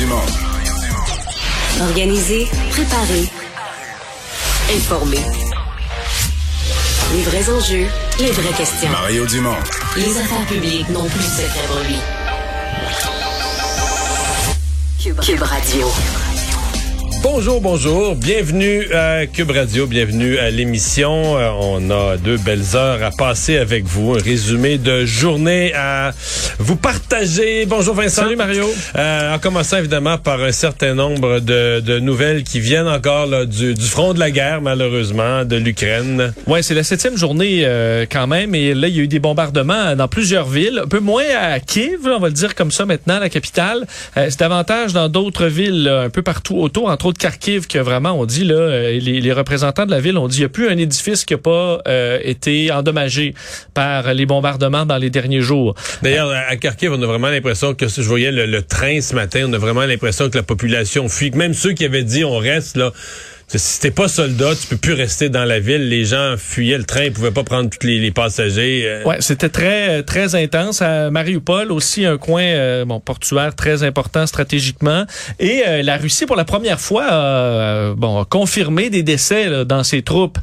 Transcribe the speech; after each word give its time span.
Dumont. 0.00 0.22
Organiser, 1.82 2.48
préparer, 2.70 3.28
informer. 4.74 5.20
Les 7.12 7.22
vrais 7.22 7.50
enjeux, 7.50 7.86
les 8.18 8.30
vraies 8.30 8.56
questions. 8.56 8.88
Mario 8.88 9.26
Dumont. 9.26 9.56
Les 9.98 10.16
affaires 10.16 10.46
publiques 10.46 10.88
n'ont 10.88 11.04
plus 11.04 11.18
de 11.18 11.24
secret 11.24 11.66
pour 11.68 11.80
lui. 11.80 11.98
Cube 15.22 15.42
Radio. 15.42 15.86
Bonjour, 17.22 17.60
bonjour. 17.60 18.14
Bienvenue 18.14 18.90
à 18.94 19.26
Cube 19.26 19.50
Radio, 19.50 19.86
bienvenue 19.86 20.38
à 20.38 20.48
l'émission. 20.48 21.36
Euh, 21.36 21.50
on 21.60 21.90
a 21.90 22.16
deux 22.16 22.38
belles 22.38 22.74
heures 22.74 23.02
à 23.02 23.10
passer 23.10 23.58
avec 23.58 23.84
vous. 23.84 24.14
Un 24.14 24.22
résumé 24.22 24.78
de 24.78 25.04
journée 25.04 25.74
à 25.74 26.12
vous 26.58 26.76
partager. 26.76 27.66
Bonjour 27.66 27.94
Vincent. 27.94 28.22
Salut 28.22 28.36
Mario. 28.36 28.64
Euh, 28.96 29.34
en 29.34 29.38
commençant 29.38 29.76
évidemment 29.76 30.16
par 30.16 30.40
un 30.40 30.52
certain 30.52 30.94
nombre 30.94 31.40
de, 31.40 31.80
de 31.80 31.98
nouvelles 31.98 32.42
qui 32.42 32.58
viennent 32.58 32.88
encore 32.88 33.26
là, 33.26 33.44
du, 33.44 33.74
du, 33.74 33.84
front 33.84 34.14
de 34.14 34.18
la 34.18 34.30
guerre, 34.30 34.62
malheureusement, 34.62 35.44
de 35.44 35.56
l'Ukraine. 35.56 36.32
Ouais, 36.46 36.62
c'est 36.62 36.74
la 36.74 36.84
septième 36.84 37.18
journée 37.18 37.64
euh, 37.64 38.06
quand 38.10 38.28
même. 38.28 38.54
Et 38.54 38.72
là, 38.72 38.88
il 38.88 38.96
y 38.96 39.00
a 39.00 39.02
eu 39.02 39.08
des 39.08 39.20
bombardements 39.20 39.94
dans 39.94 40.08
plusieurs 40.08 40.48
villes. 40.48 40.80
Un 40.84 40.88
peu 40.88 41.00
moins 41.00 41.24
à 41.38 41.60
Kiev, 41.60 42.00
on 42.06 42.18
va 42.18 42.28
le 42.28 42.34
dire 42.34 42.54
comme 42.54 42.70
ça 42.70 42.86
maintenant, 42.86 43.18
la 43.18 43.28
capitale. 43.28 43.86
C'est 44.14 44.40
davantage 44.40 44.94
dans 44.94 45.10
d'autres 45.10 45.46
villes, 45.46 45.86
un 45.86 46.08
peu 46.08 46.22
partout 46.22 46.56
autour, 46.56 46.88
entre 46.88 47.06
autres 47.06 47.09
Kharkiv, 47.18 47.66
que 47.66 47.78
vraiment, 47.78 48.12
on 48.12 48.26
dit, 48.26 48.44
là, 48.44 48.54
euh, 48.54 48.98
les, 48.98 49.20
les, 49.20 49.32
représentants 49.32 49.86
de 49.86 49.90
la 49.90 50.00
ville 50.00 50.16
ont 50.18 50.28
dit, 50.28 50.38
il 50.38 50.40
n'y 50.40 50.46
a 50.46 50.48
plus 50.48 50.68
un 50.68 50.76
édifice 50.76 51.24
qui 51.24 51.34
n'a 51.34 51.38
pas 51.38 51.80
euh, 51.88 52.18
été 52.22 52.70
endommagé 52.70 53.34
par 53.74 54.12
les 54.14 54.26
bombardements 54.26 54.86
dans 54.86 54.98
les 54.98 55.10
derniers 55.10 55.40
jours. 55.40 55.74
D'ailleurs, 56.02 56.30
à 56.30 56.56
Kharkiv, 56.56 56.92
on 56.92 57.02
a 57.02 57.06
vraiment 57.06 57.28
l'impression 57.28 57.74
que, 57.74 57.88
je 57.88 58.02
voyais 58.02 58.32
le, 58.32 58.46
le 58.46 58.62
train 58.62 59.00
ce 59.00 59.14
matin, 59.14 59.46
on 59.48 59.52
a 59.52 59.58
vraiment 59.58 59.84
l'impression 59.84 60.30
que 60.30 60.36
la 60.36 60.42
population 60.42 61.08
fuit. 61.08 61.30
Même 61.30 61.54
ceux 61.54 61.72
qui 61.72 61.84
avaient 61.84 62.04
dit 62.04 62.24
on 62.24 62.38
reste, 62.38 62.76
là, 62.76 62.92
si 63.58 63.80
t'es 63.80 63.90
pas 63.90 64.06
soldat, 64.06 64.54
tu 64.54 64.68
peux 64.68 64.76
plus 64.76 64.92
rester 64.92 65.28
dans 65.28 65.44
la 65.44 65.58
ville. 65.58 65.88
Les 65.88 66.04
gens 66.04 66.36
fuyaient 66.38 66.78
le 66.78 66.84
train, 66.84 67.04
ils 67.04 67.12
pouvaient 67.12 67.32
pas 67.32 67.42
prendre 67.42 67.68
tous 67.68 67.84
les, 67.84 67.98
les 67.98 68.12
passagers. 68.12 68.84
Euh. 68.86 69.04
Ouais, 69.04 69.16
c'était 69.20 69.48
très 69.48 70.02
très 70.04 70.36
intense. 70.36 70.82
À 70.82 71.10
Mariupol 71.10 71.72
aussi 71.72 72.04
un 72.04 72.16
coin 72.16 72.42
euh, 72.42 72.84
bon 72.84 73.00
portuaire 73.00 73.56
très 73.56 73.82
important 73.82 74.26
stratégiquement. 74.26 75.04
Et 75.40 75.62
euh, 75.66 75.82
la 75.82 75.96
Russie 75.96 76.26
pour 76.26 76.36
la 76.36 76.44
première 76.44 76.80
fois 76.80 77.94
bon 77.96 78.20
a 78.20 78.24
confirmé 78.24 78.88
des 78.88 79.02
décès 79.02 79.48
là, 79.48 79.64
dans 79.64 79.82
ses 79.82 80.02
troupes. 80.02 80.38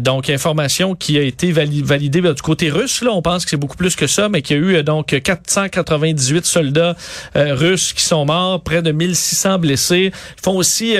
donc 0.00 0.28
information 0.28 0.94
qui 0.94 1.18
a 1.18 1.22
été 1.22 1.52
validée, 1.52 1.86
validée 1.86 2.20
du 2.20 2.42
côté 2.42 2.70
russe. 2.70 3.02
Là, 3.02 3.10
on 3.12 3.22
pense 3.22 3.44
que 3.44 3.50
c'est 3.50 3.56
beaucoup 3.56 3.76
plus 3.76 3.94
que 3.94 4.06
ça, 4.06 4.28
mais 4.28 4.42
qu'il 4.42 4.56
y 4.56 4.60
a 4.60 4.80
eu 4.80 4.82
donc 4.82 5.20
498 5.20 6.44
soldats 6.44 6.96
russes 7.34 7.92
qui 7.92 8.02
sont 8.02 8.24
morts, 8.24 8.62
près 8.62 8.82
de 8.82 8.90
1600 8.90 9.58
blessés. 9.58 10.12
Ils 10.12 10.42
font 10.42 10.56
aussi 10.56 10.96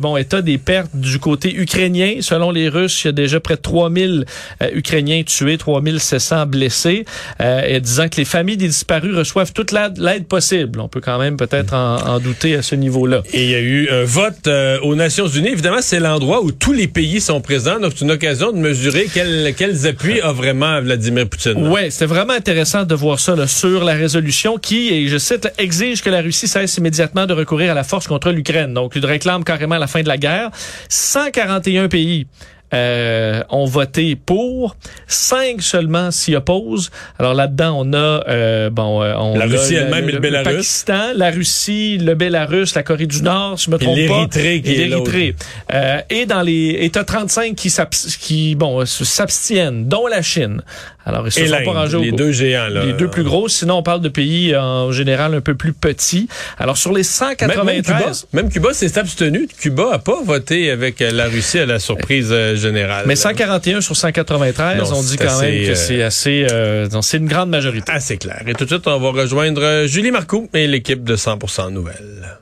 bon 0.00 0.16
état 0.16 0.42
des 0.42 0.58
pertes 0.58 0.85
du 0.94 1.18
côté 1.18 1.54
ukrainien. 1.54 2.16
Selon 2.20 2.50
les 2.50 2.68
Russes, 2.68 3.04
il 3.04 3.08
y 3.08 3.10
a 3.10 3.12
déjà 3.12 3.40
près 3.40 3.56
de 3.56 3.60
3000 3.60 4.24
euh, 4.62 4.68
Ukrainiens 4.74 5.22
tués, 5.24 5.58
3700 5.58 6.46
blessés, 6.46 7.04
euh, 7.40 7.62
et 7.66 7.80
disant 7.80 8.08
que 8.08 8.16
les 8.16 8.24
familles 8.24 8.56
des 8.56 8.68
disparus 8.68 9.14
reçoivent 9.14 9.52
toute 9.52 9.72
l'aide 9.72 10.26
possible. 10.26 10.80
On 10.80 10.88
peut 10.88 11.00
quand 11.00 11.18
même 11.18 11.36
peut-être 11.36 11.74
en, 11.74 11.96
en, 11.96 12.20
douter 12.20 12.56
à 12.56 12.62
ce 12.62 12.74
niveau-là. 12.74 13.22
Et 13.32 13.44
il 13.44 13.50
y 13.50 13.54
a 13.54 13.60
eu 13.60 13.88
un 13.90 14.04
vote 14.04 14.46
euh, 14.46 14.78
aux 14.80 14.94
Nations 14.94 15.28
Unies. 15.28 15.48
Évidemment, 15.48 15.80
c'est 15.80 16.00
l'endroit 16.00 16.42
où 16.42 16.52
tous 16.52 16.72
les 16.72 16.88
pays 16.88 17.20
sont 17.20 17.40
présents, 17.40 17.78
donc 17.78 17.92
c'est 17.96 18.04
une 18.04 18.10
occasion 18.10 18.52
de 18.52 18.58
mesurer 18.58 19.08
quel, 19.12 19.54
quels 19.56 19.86
appuis 19.86 20.20
a 20.20 20.32
vraiment 20.32 20.80
Vladimir 20.80 21.28
Poutine. 21.28 21.68
Oui, 21.68 21.90
c'est 21.90 22.06
vraiment 22.06 22.32
intéressant 22.32 22.84
de 22.84 22.94
voir 22.94 23.20
ça 23.20 23.36
là, 23.36 23.46
sur 23.46 23.84
la 23.84 23.94
résolution 23.94 24.58
qui, 24.58 24.88
et 24.88 25.08
je 25.08 25.18
cite, 25.18 25.48
exige 25.58 26.02
que 26.02 26.10
la 26.10 26.20
Russie 26.20 26.48
cesse 26.48 26.76
immédiatement 26.76 27.26
de 27.26 27.32
recourir 27.32 27.72
à 27.72 27.74
la 27.74 27.84
force 27.84 28.06
contre 28.06 28.30
l'Ukraine. 28.30 28.74
Donc, 28.74 28.92
il 28.96 29.04
réclame 29.04 29.44
carrément 29.44 29.78
la 29.78 29.86
fin 29.86 30.02
de 30.02 30.08
la 30.08 30.18
guerre. 30.18 30.50
141 30.88 31.88
pays 31.88 32.26
euh, 32.74 33.42
ont 33.48 33.64
voté 33.64 34.16
pour, 34.16 34.76
cinq 35.06 35.62
seulement 35.62 36.10
s'y 36.10 36.34
opposent. 36.34 36.90
Alors 37.18 37.34
là-dedans, 37.34 37.76
on 37.78 37.92
a 37.92 38.24
euh, 38.28 38.70
bon, 38.70 39.02
euh, 39.02 39.14
on 39.16 39.36
la 39.36 39.46
Russie 39.46 39.74
elle-même 39.74 40.08
et 40.08 40.12
le, 40.12 40.18
Bélarus, 40.18 40.46
le 40.48 40.56
Pakistan, 40.56 41.12
la 41.14 41.30
Russie, 41.30 41.98
le 41.98 42.14
Bélarus, 42.14 42.74
la 42.74 42.82
Corée 42.82 43.06
du 43.06 43.22
Nord, 43.22 43.58
si 43.58 43.66
je 43.66 43.70
me 43.70 43.78
trompe 43.78 43.96
pas, 44.08 44.38
et 44.38 44.60
l'Érythrée. 44.60 45.36
Euh, 45.72 46.00
et 46.10 46.26
dans 46.26 46.42
les 46.42 46.78
États 46.80 47.04
35 47.04 47.54
qui, 47.54 47.72
qui 48.20 48.54
bon 48.56 48.84
s'abstiennent, 48.84 49.88
dont 49.88 50.06
la 50.06 50.22
Chine. 50.22 50.62
Alors 51.04 51.24
ils 51.24 51.30
se 51.30 51.38
et 51.38 51.46
sont 51.46 51.64
pas 51.64 51.72
rangés 51.72 51.98
les 52.00 52.10
deux 52.10 52.32
géants 52.32 52.68
là. 52.68 52.84
Les 52.84 52.92
deux 52.92 53.08
plus 53.08 53.22
gros. 53.22 53.48
Sinon, 53.48 53.76
on 53.76 53.82
parle 53.84 54.00
de 54.00 54.08
pays 54.08 54.56
en 54.56 54.90
général 54.90 55.34
un 55.34 55.40
peu 55.40 55.54
plus 55.54 55.72
petits. 55.72 56.28
Alors 56.58 56.76
sur 56.76 56.92
les 56.92 57.04
193, 57.04 58.26
même, 58.32 58.42
même 58.42 58.52
Cuba, 58.52 58.70
Cuba 58.70 58.74
s'est 58.74 58.98
abstenu. 58.98 59.46
Cuba 59.60 59.90
a 59.92 59.98
pas 60.00 60.20
voté 60.24 60.68
avec 60.68 60.98
la 60.98 61.26
Russie 61.26 61.60
à 61.60 61.66
la 61.66 61.78
surprise 61.78 62.32
générale. 62.56 63.04
Mais 63.06 63.16
141 63.16 63.80
sur 63.80 63.96
193, 63.96 64.78
non, 64.78 64.98
on 64.98 65.02
dit 65.02 65.16
quand 65.16 65.26
assez, 65.26 65.50
même 65.50 65.66
que 65.68 65.74
c'est 65.74 66.02
assez, 66.02 66.46
euh, 66.50 66.88
c'est 67.02 67.18
une 67.18 67.28
grande 67.28 67.50
majorité. 67.50 67.92
Assez 67.92 68.16
clair. 68.16 68.42
Et 68.46 68.54
tout 68.54 68.64
de 68.64 68.70
suite, 68.70 68.86
on 68.86 68.98
va 68.98 69.10
rejoindre 69.22 69.84
Julie 69.86 70.10
Marcoux 70.10 70.48
et 70.54 70.66
l'équipe 70.66 71.04
de 71.04 71.16
100% 71.16 71.70
Nouvelles. 71.70 72.38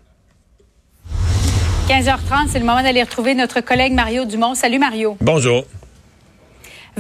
15h30, 1.89 2.49
c'est 2.51 2.59
le 2.59 2.65
moment 2.65 2.83
d'aller 2.83 3.03
retrouver 3.03 3.35
notre 3.35 3.61
collègue 3.61 3.93
Mario 3.93 4.25
Dumont. 4.25 4.55
Salut 4.55 4.79
Mario. 4.79 5.19
Bonjour. 5.21 5.65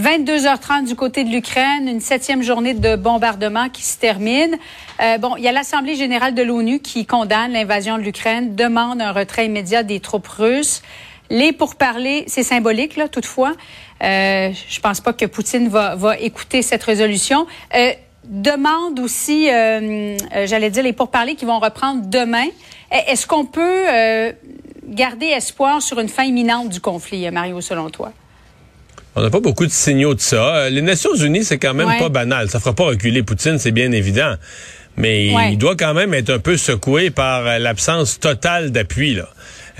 22h30 0.00 0.88
du 0.88 0.96
côté 0.96 1.22
de 1.22 1.30
l'Ukraine, 1.30 1.86
une 1.86 2.00
septième 2.00 2.42
journée 2.42 2.74
de 2.74 2.96
bombardement 2.96 3.68
qui 3.68 3.82
se 3.82 3.96
termine. 3.96 4.56
Euh, 5.00 5.18
bon, 5.18 5.36
il 5.36 5.44
y 5.44 5.48
a 5.48 5.52
l'Assemblée 5.52 5.94
générale 5.94 6.34
de 6.34 6.42
l'ONU 6.42 6.80
qui 6.80 7.06
condamne 7.06 7.52
l'invasion 7.52 7.96
de 7.96 8.02
l'Ukraine, 8.02 8.56
demande 8.56 9.00
un 9.00 9.12
retrait 9.12 9.46
immédiat 9.46 9.84
des 9.84 10.00
troupes 10.00 10.26
russes. 10.26 10.82
Les 11.30 11.52
pourparlers, 11.52 12.24
c'est 12.26 12.42
symbolique, 12.42 12.96
là, 12.96 13.08
toutefois. 13.08 13.54
Euh, 14.02 14.50
je 14.68 14.80
pense 14.80 15.00
pas 15.00 15.12
que 15.12 15.24
Poutine 15.26 15.68
va, 15.68 15.94
va 15.96 16.18
écouter 16.18 16.62
cette 16.62 16.82
résolution. 16.82 17.46
Euh, 17.74 17.90
demande 18.24 19.00
aussi, 19.00 19.50
euh, 19.50 20.16
j'allais 20.44 20.70
dire, 20.70 20.82
les 20.82 20.92
pourparlers 20.92 21.34
qui 21.34 21.44
vont 21.44 21.58
reprendre 21.60 22.02
demain. 22.06 22.46
Est-ce 23.08 23.26
qu'on 23.26 23.44
peut 23.46 23.84
garder 24.86 25.26
espoir 25.26 25.80
sur 25.82 25.98
une 25.98 26.08
fin 26.08 26.24
imminente 26.24 26.68
du 26.68 26.80
conflit, 26.80 27.28
Mario, 27.30 27.60
selon 27.60 27.90
toi? 27.90 28.12
On 29.16 29.22
n'a 29.22 29.30
pas 29.30 29.40
beaucoup 29.40 29.64
de 29.66 29.70
signaux 29.70 30.14
de 30.14 30.20
ça. 30.20 30.68
Les 30.70 30.82
Nations 30.82 31.14
Unies, 31.14 31.44
c'est 31.44 31.58
quand 31.58 31.74
même 31.74 31.88
Ouais. 31.88 31.98
pas 31.98 32.08
banal. 32.08 32.50
Ça 32.50 32.60
fera 32.60 32.74
pas 32.74 32.84
reculer 32.84 33.22
Poutine, 33.22 33.58
c'est 33.58 33.70
bien 33.72 33.92
évident. 33.92 34.34
Mais 34.96 35.34
Ouais. 35.34 35.52
il 35.52 35.58
doit 35.58 35.76
quand 35.76 35.94
même 35.94 36.14
être 36.14 36.30
un 36.30 36.38
peu 36.38 36.56
secoué 36.56 37.10
par 37.10 37.58
l'absence 37.58 38.20
totale 38.20 38.70
d'appui. 38.70 39.14
Là. 39.14 39.28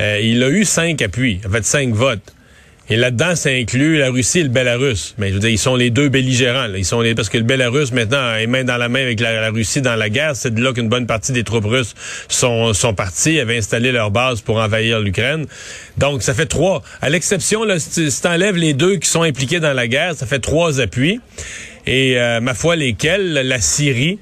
Euh, 0.01 0.21
il 0.23 0.43
a 0.43 0.49
eu 0.49 0.65
cinq 0.65 1.03
appuis, 1.03 1.41
en 1.47 1.51
fait 1.51 1.65
cinq 1.65 1.95
votes. 1.95 2.35
Et 2.91 2.97
là-dedans, 2.97 3.35
ça 3.35 3.49
inclut 3.49 3.97
la 3.97 4.11
Russie 4.11 4.41
et 4.41 4.43
le 4.43 4.51
Bélarus. 4.51 5.15
Mais 5.17 5.31
je 5.31 5.35
veux 5.35 5.41
dire, 5.41 5.49
ils 5.49 5.59
sont 5.59 5.75
les 5.75 5.89
deux 5.89 6.11
belligérants. 6.11 6.67
Là. 6.67 6.77
Ils 6.77 6.85
sont 6.85 7.01
les 7.01 7.15
parce 7.15 7.31
que 7.31 7.39
le 7.39 7.45
Bélarus 7.45 7.93
maintenant 7.93 8.35
est 8.35 8.47
main 8.47 8.63
dans 8.63 8.77
la 8.77 8.91
main 8.91 9.01
avec 9.01 9.21
la, 9.21 9.51
Russie 9.51 9.81
dans 9.81 9.97
la 9.97 10.11
guerre. 10.11 10.37
C'est 10.37 10.53
de 10.53 10.63
là 10.63 10.75
qu'une 10.75 10.91
bonne 10.91 11.07
partie 11.07 11.33
des 11.33 11.45
troupes 11.45 11.65
russes 11.65 11.95
sont 12.29 12.75
sont 12.75 12.93
parties, 12.93 13.41
avaient 13.41 13.57
installé 13.57 13.91
leur 13.91 14.11
base 14.11 14.43
pour 14.43 14.59
envahir 14.59 15.01
l'Ukraine. 15.01 15.47
Donc 15.97 16.23
ça 16.23 16.35
fait 16.35 16.45
trois. 16.45 16.83
À 17.01 17.09
l'exception 17.09 17.63
si 17.79 17.91
tu 17.91 18.11
si 18.11 18.21
t'enlèves 18.21 18.57
les 18.57 18.75
deux 18.75 18.97
qui 18.97 19.09
sont 19.09 19.23
impliqués 19.23 19.61
dans 19.61 19.73
la 19.73 19.89
guerre, 19.89 20.15
ça 20.15 20.27
fait 20.27 20.41
trois 20.41 20.79
appuis. 20.79 21.21
Et 21.87 22.19
euh, 22.19 22.41
ma 22.41 22.55
foi, 22.55 22.77
lesquels? 22.77 23.33
La 23.35 23.61
Syrie, 23.61 24.19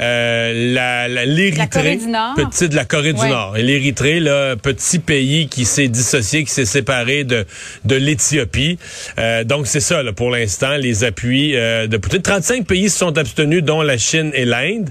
euh, 0.00 0.72
la, 0.74 1.06
la- 1.08 1.24
l'Érythrée, 1.26 1.68
Corée 1.68 1.96
du 1.96 2.06
Nord. 2.08 2.34
petit 2.34 2.68
de 2.68 2.74
la 2.74 2.84
Corée 2.84 3.12
du. 3.12 3.20
Nord. 3.26 3.56
Et 3.56 3.62
l'Érythrée, 3.62 4.20
là, 4.20 4.56
petit 4.56 4.98
pays 4.98 5.48
qui 5.48 5.64
s'est 5.64 5.88
dissocié, 5.88 6.44
qui 6.44 6.50
s'est 6.50 6.64
séparé 6.64 7.24
de 7.24 7.44
de 7.84 7.94
l'Éthiopie. 7.94 8.78
Euh, 9.18 9.44
donc 9.44 9.66
c'est 9.66 9.80
ça, 9.80 10.02
là, 10.02 10.12
pour 10.12 10.30
l'instant, 10.30 10.76
les 10.76 11.04
appuis 11.04 11.54
euh, 11.56 11.86
de 11.86 11.96
Poutine. 11.96 12.22
35 12.22 12.66
pays 12.66 12.90
se 12.90 12.98
sont 12.98 13.16
abstenus, 13.16 13.62
dont 13.62 13.82
la 13.82 13.96
Chine 13.98 14.30
et 14.34 14.44
l'Inde. 14.44 14.88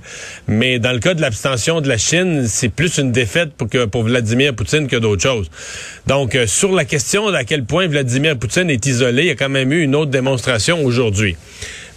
Mais 0.47 0.79
dans 0.79 0.91
le 0.93 0.99
cas 0.99 1.13
de 1.13 1.21
l'abstention 1.21 1.81
de 1.81 1.89
la 1.89 1.97
Chine, 1.97 2.45
c'est 2.47 2.69
plus 2.69 2.97
une 2.97 3.11
défaite 3.11 3.53
pour 3.53 3.69
que 3.69 3.85
pour 3.85 4.03
Vladimir 4.03 4.53
Poutine 4.55 4.87
que 4.87 4.95
d'autres 4.95 5.21
choses. 5.23 5.49
Donc 6.07 6.35
euh, 6.35 6.47
sur 6.47 6.71
la 6.73 6.85
question 6.85 7.31
d'à 7.31 7.43
quel 7.43 7.63
point 7.65 7.87
Vladimir 7.87 8.37
Poutine 8.37 8.69
est 8.69 8.85
isolé, 8.85 9.23
il 9.23 9.27
y 9.27 9.31
a 9.31 9.35
quand 9.35 9.49
même 9.49 9.71
eu 9.73 9.81
une 9.83 9.95
autre 9.95 10.11
démonstration 10.11 10.83
aujourd'hui. 10.85 11.35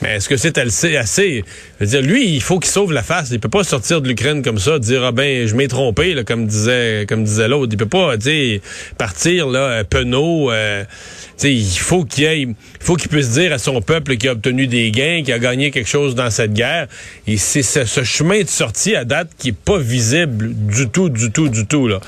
Mais 0.03 0.17
est-ce 0.17 0.29
que 0.29 0.37
c'est 0.37 0.59
assez, 0.59 0.97
assez? 0.97 1.45
Je 1.81 1.85
veux 1.85 1.91
dire, 1.91 2.03
lui, 2.03 2.35
il 2.35 2.43
faut 2.43 2.59
qu'il 2.59 2.71
sauve 2.71 2.93
la 2.93 3.03
face. 3.03 3.31
Il 3.31 3.41
peut 3.41 3.49
pas 3.49 3.65
sortir 3.65 4.01
de 4.01 4.09
l'Ukraine 4.09 4.43
comme 4.43 4.59
ça, 4.59 4.79
dire 4.79 5.03
ah 5.05 5.13
ben 5.13 5.47
je 5.47 5.55
m'ai 5.55 5.69
trompé, 5.69 6.13
là, 6.15 6.23
comme 6.23 6.47
disait 6.47 7.07
comme 7.09 7.25
disait 7.25 7.49
l'autre. 7.49 7.73
Il 7.73 7.79
peut 7.79 7.87
pas 7.87 8.17
dire 8.17 8.61
partir 8.99 9.49
là, 9.49 9.59
euh, 9.61 9.85
penaud. 9.85 10.51
Euh, 10.51 10.85
tu 10.85 11.43
sais, 11.43 11.55
il 11.55 11.79
faut 11.79 12.05
qu'il 12.05 12.25
il 12.27 12.55
faut 12.81 12.95
qu'il 12.97 13.09
puisse 13.09 13.31
dire 13.31 13.53
à 13.53 13.59
son 13.59 13.81
peuple 13.81 14.17
qu'il 14.17 14.29
a 14.29 14.33
obtenu 14.33 14.67
des 14.67 14.91
gains, 14.91 15.23
qu'il 15.25 15.35
a 15.35 15.39
gagné 15.39 15.71
quelque 15.71 15.89
chose 15.89 16.15
dans 16.15 16.31
cette 16.31 16.53
guerre. 16.53 16.87
Et 17.27 17.37
c'est 17.37 17.63
ce, 17.63 17.85
ce 17.85 18.05
chemin 18.05 18.43
de 18.43 18.49
sortie 18.49 18.97
à 18.97 19.05
date 19.05 19.31
qui 19.39 19.49
est 19.49 19.57
pas 19.57 19.79
visible 19.79 20.55
du 20.55 20.89
tout, 20.89 21.09
du 21.09 21.31
tout, 21.31 21.49
du 21.49 21.67
tout 21.67 21.89
là. 21.89 22.01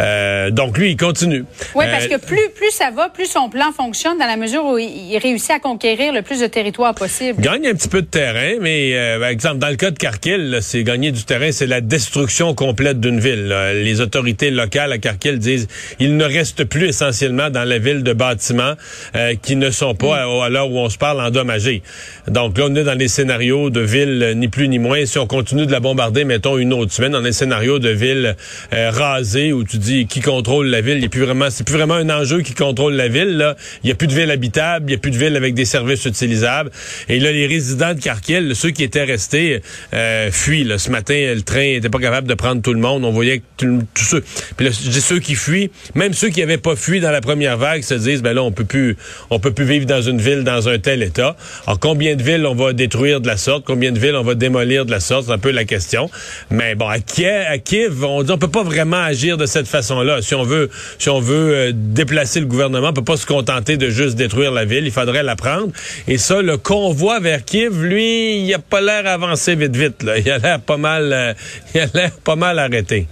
Euh, 0.00 0.50
donc 0.50 0.76
lui, 0.78 0.90
il 0.92 0.96
continue. 0.96 1.44
Oui, 1.74 1.84
Euh, 1.84 1.90
parce 1.90 2.06
que 2.06 2.16
plus, 2.16 2.50
plus 2.54 2.70
ça 2.70 2.90
va, 2.90 3.08
plus 3.08 3.26
son 3.26 3.48
plan 3.48 3.72
fonctionne 3.72 4.18
dans 4.18 4.26
la 4.26 4.36
mesure 4.36 4.64
où 4.64 4.78
il, 4.78 5.12
il 5.12 5.18
réussit 5.18 5.50
à 5.50 5.58
conquérir 5.58 6.12
le 6.12 6.22
plus 6.22 6.40
de 6.40 6.46
territoire 6.46 6.94
possible. 6.94 7.33
Gagne 7.38 7.66
un 7.66 7.74
petit 7.74 7.88
peu 7.88 8.00
de 8.00 8.06
terrain, 8.06 8.58
mais 8.60 8.92
euh, 8.94 9.18
par 9.18 9.28
exemple, 9.28 9.58
dans 9.58 9.68
le 9.68 9.74
cas 9.76 9.90
de 9.90 9.98
Carquil, 9.98 10.58
c'est 10.60 10.84
gagner 10.84 11.10
du 11.10 11.24
terrain, 11.24 11.50
c'est 11.50 11.66
la 11.66 11.80
destruction 11.80 12.54
complète 12.54 13.00
d'une 13.00 13.18
ville. 13.18 13.48
là. 13.48 13.74
Les 13.74 14.00
autorités 14.00 14.50
locales 14.50 14.92
à 14.92 14.98
Carquil 14.98 15.38
disent 15.38 15.66
il 15.98 16.16
ne 16.16 16.24
reste 16.24 16.64
plus 16.64 16.86
essentiellement 16.86 17.50
dans 17.50 17.64
la 17.64 17.78
ville 17.78 18.04
de 18.04 18.12
bâtiments 18.12 18.74
euh, 19.16 19.34
qui 19.40 19.56
ne 19.56 19.70
sont 19.70 19.94
pas, 19.94 20.18
à, 20.22 20.44
à 20.44 20.48
l'heure 20.48 20.70
où 20.70 20.78
on 20.78 20.88
se 20.88 20.96
parle, 20.96 21.20
endommagés. 21.20 21.82
Donc 22.28 22.56
là, 22.56 22.66
on 22.68 22.74
est 22.76 22.84
dans 22.84 22.96
les 22.96 23.08
scénarios 23.08 23.70
de 23.70 23.80
villes, 23.80 24.22
euh, 24.22 24.34
ni 24.34 24.46
plus 24.48 24.68
ni 24.68 24.78
moins. 24.78 25.04
Si 25.04 25.18
on 25.18 25.26
continue 25.26 25.66
de 25.66 25.72
la 25.72 25.80
bombarder, 25.80 26.24
mettons, 26.24 26.56
une 26.56 26.72
autre 26.72 26.92
semaine, 26.92 27.12
dans 27.12 27.20
les 27.20 27.32
scénarios 27.32 27.80
de 27.80 27.90
villes 27.90 28.36
euh, 28.72 28.90
rasées, 28.90 29.52
où 29.52 29.64
tu 29.64 29.78
dis 29.78 30.06
qui 30.06 30.20
contrôle 30.20 30.68
la 30.68 30.80
ville, 30.80 30.98
il 30.98 31.02
y 31.02 31.06
a 31.06 31.08
plus 31.08 31.22
vraiment, 31.22 31.50
c'est 31.50 31.64
plus 31.66 31.76
vraiment 31.76 31.94
un 31.94 32.10
enjeu 32.10 32.42
qui 32.42 32.54
contrôle 32.54 32.94
la 32.94 33.08
ville. 33.08 33.36
Là. 33.38 33.56
Il 33.82 33.88
y 33.88 33.92
a 33.92 33.96
plus 33.96 34.06
de 34.06 34.14
ville 34.14 34.30
habitable, 34.30 34.86
il 34.88 34.92
y 34.92 34.96
a 34.96 34.98
plus 34.98 35.10
de 35.10 35.18
ville 35.18 35.36
avec 35.36 35.54
des 35.54 35.64
services 35.64 36.04
utilisables. 36.04 36.70
Et 37.08 37.23
les 37.28 37.46
résidents 37.46 37.94
de 37.94 38.00
Carquil, 38.00 38.52
ceux 38.54 38.70
qui 38.70 38.82
étaient 38.82 39.04
restés, 39.04 39.60
euh, 39.92 40.30
fuient. 40.30 40.70
Ce 40.78 40.90
matin, 40.90 41.32
le 41.34 41.42
train 41.42 41.74
n'était 41.74 41.88
pas 41.88 41.98
capable 41.98 42.28
de 42.28 42.34
prendre 42.34 42.62
tout 42.62 42.74
le 42.74 42.80
monde. 42.80 43.04
On 43.04 43.10
voyait 43.12 43.38
que 43.38 43.44
tous 43.58 44.04
ceux. 44.04 44.24
Puis 44.56 44.72
ceux 44.72 45.18
qui 45.18 45.34
fuient, 45.34 45.70
même 45.94 46.12
ceux 46.12 46.28
qui 46.28 46.40
n'avaient 46.40 46.58
pas 46.58 46.76
fui 46.76 47.00
dans 47.00 47.10
la 47.10 47.20
première 47.20 47.56
vague, 47.56 47.82
se 47.82 47.94
disent, 47.94 48.22
ben 48.22 48.32
là, 48.32 48.42
on 48.42 48.52
peut 48.52 48.64
plus, 48.64 48.96
on 49.30 49.38
peut 49.38 49.52
plus 49.52 49.64
vivre 49.64 49.86
dans 49.86 50.02
une 50.02 50.20
ville 50.20 50.44
dans 50.44 50.68
un 50.68 50.78
tel 50.78 51.02
état. 51.02 51.36
Alors, 51.66 51.78
combien 51.78 52.16
de 52.16 52.22
villes 52.22 52.46
on 52.46 52.54
va 52.54 52.72
détruire 52.72 53.20
de 53.20 53.26
la 53.26 53.36
sorte? 53.36 53.64
Combien 53.64 53.92
de 53.92 53.98
villes 53.98 54.16
on 54.16 54.22
va 54.22 54.34
démolir 54.34 54.86
de 54.86 54.90
la 54.90 55.00
sorte? 55.00 55.26
C'est 55.26 55.32
un 55.32 55.38
peu 55.38 55.50
la 55.50 55.64
question. 55.64 56.10
Mais 56.50 56.74
bon, 56.74 56.88
à 56.88 56.98
Kiev, 56.98 57.44
à 57.48 57.58
Kiev 57.58 58.04
on 58.04 58.22
dit, 58.22 58.32
on 58.32 58.38
peut 58.38 58.48
pas 58.48 58.62
vraiment 58.62 59.02
agir 59.02 59.36
de 59.36 59.46
cette 59.46 59.68
façon-là. 59.68 60.22
Si 60.22 60.34
on 60.34 60.42
veut, 60.42 60.70
si 60.98 61.08
on 61.08 61.20
veut 61.20 61.54
euh, 61.54 61.72
déplacer 61.74 62.40
le 62.40 62.46
gouvernement, 62.46 62.88
on 62.88 62.92
peut 62.92 63.04
pas 63.04 63.16
se 63.16 63.26
contenter 63.26 63.76
de 63.76 63.90
juste 63.90 64.16
détruire 64.16 64.52
la 64.52 64.64
ville. 64.64 64.84
Il 64.84 64.92
faudrait 64.92 65.22
la 65.22 65.36
prendre. 65.36 65.68
Et 66.08 66.18
ça, 66.18 66.42
le 66.42 66.56
convoi 66.56 67.13
vers 67.20 67.44
Kiev, 67.44 67.82
lui, 67.82 68.44
il 68.44 68.54
a 68.54 68.58
pas 68.58 68.80
l'air 68.80 69.06
avancé 69.06 69.54
vite, 69.54 69.76
vite. 69.76 70.04
Il 70.24 70.30
a 70.30 70.38
l'air 70.38 70.60
pas 70.60 70.76
mal, 70.76 71.12
euh, 71.12 71.34
il 71.74 71.80
a 71.80 71.86
l'air 71.94 72.12
pas 72.22 72.36
mal 72.36 72.58
arrêté. 72.58 73.06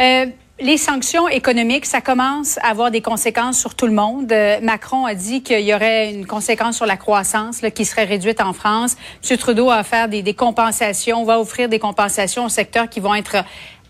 Euh, 0.00 0.26
les 0.60 0.76
sanctions 0.76 1.26
économiques, 1.28 1.86
ça 1.86 2.00
commence 2.00 2.58
à 2.58 2.68
avoir 2.68 2.90
des 2.90 3.00
conséquences 3.00 3.58
sur 3.58 3.74
tout 3.74 3.86
le 3.86 3.92
monde. 3.92 4.30
Euh, 4.30 4.60
Macron 4.60 5.06
a 5.06 5.14
dit 5.14 5.42
qu'il 5.42 5.60
y 5.60 5.74
aurait 5.74 6.12
une 6.12 6.26
conséquence 6.26 6.76
sur 6.76 6.86
la 6.86 6.96
croissance 6.96 7.60
qui 7.74 7.84
serait 7.84 8.04
réduite 8.04 8.40
en 8.40 8.52
France. 8.52 8.96
M. 9.28 9.36
Trudeau 9.38 9.68
va 9.68 9.82
faire 9.84 10.08
des, 10.08 10.22
des 10.22 10.34
compensations, 10.34 11.24
va 11.24 11.40
offrir 11.40 11.68
des 11.68 11.78
compensations 11.78 12.44
aux 12.44 12.50
secteurs 12.50 12.88
qui 12.88 13.00
vont 13.00 13.14
être 13.14 13.44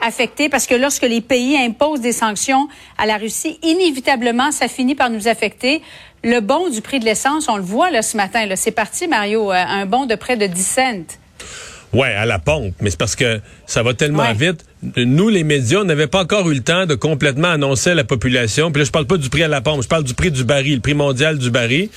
affectés 0.06 0.48
parce 0.48 0.66
que 0.66 0.74
lorsque 0.74 1.02
les 1.02 1.20
pays 1.20 1.56
imposent 1.56 2.00
des 2.00 2.12
sanctions 2.12 2.68
à 2.98 3.06
la 3.06 3.16
Russie, 3.16 3.58
inévitablement, 3.62 4.50
ça 4.52 4.68
finit 4.68 4.94
par 4.94 5.10
nous 5.10 5.28
affecter. 5.28 5.82
Le 6.22 6.40
bond 6.40 6.68
du 6.68 6.80
prix 6.82 7.00
de 7.00 7.04
l'essence, 7.04 7.48
on 7.48 7.56
le 7.56 7.62
voit 7.62 7.90
là, 7.90 8.02
ce 8.02 8.16
matin, 8.16 8.44
là, 8.46 8.56
c'est 8.56 8.70
parti, 8.72 9.08
Mario, 9.08 9.50
euh, 9.50 9.54
un 9.54 9.86
bond 9.86 10.06
de 10.06 10.14
près 10.14 10.36
de 10.36 10.46
10 10.46 10.62
cents. 10.66 11.04
Ouais, 11.92 12.14
à 12.14 12.24
la 12.24 12.38
pompe, 12.38 12.74
mais 12.80 12.90
c'est 12.90 12.98
parce 12.98 13.16
que 13.16 13.40
ça 13.66 13.82
va 13.82 13.94
tellement 13.94 14.22
Ouais. 14.22 14.34
vite. 14.34 14.64
Nous, 14.96 15.28
les 15.28 15.42
médias, 15.42 15.80
on 15.80 15.84
n'avait 15.84 16.06
pas 16.06 16.20
encore 16.22 16.48
eu 16.50 16.54
le 16.54 16.60
temps 16.62 16.86
de 16.86 16.94
complètement 16.94 17.48
annoncer 17.48 17.90
à 17.90 17.94
la 17.94 18.04
population. 18.04 18.70
Puis 18.70 18.80
là, 18.82 18.84
je 18.84 18.90
parle 18.92 19.06
pas 19.06 19.16
du 19.16 19.28
prix 19.28 19.42
à 19.42 19.48
la 19.48 19.60
pompe, 19.60 19.82
je 19.82 19.88
parle 19.88 20.04
du 20.04 20.14
prix 20.14 20.30
du 20.30 20.44
baril, 20.44 20.76
le 20.76 20.80
prix 20.80 20.94
mondial 20.94 21.36
du 21.38 21.50
baril. 21.50 21.88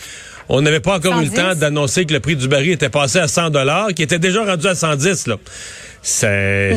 On 0.50 0.61
n'avait 0.61 0.79
pas 0.79 0.97
encore 0.97 1.19
eu 1.19 1.25
le 1.25 1.29
110. 1.29 1.35
temps 1.35 1.55
d'annoncer 1.55 2.05
que 2.05 2.13
le 2.13 2.19
prix 2.19 2.35
du 2.35 2.47
baril 2.47 2.71
était 2.71 2.89
passé 2.89 3.19
à 3.19 3.27
100 3.27 3.51
dollars, 3.51 3.89
qui 3.94 4.01
était 4.03 4.19
déjà 4.19 4.44
rendu 4.44 4.65
à 4.67 4.73
110 4.75 5.27
là. 5.27 5.35
C'est, 6.05 6.75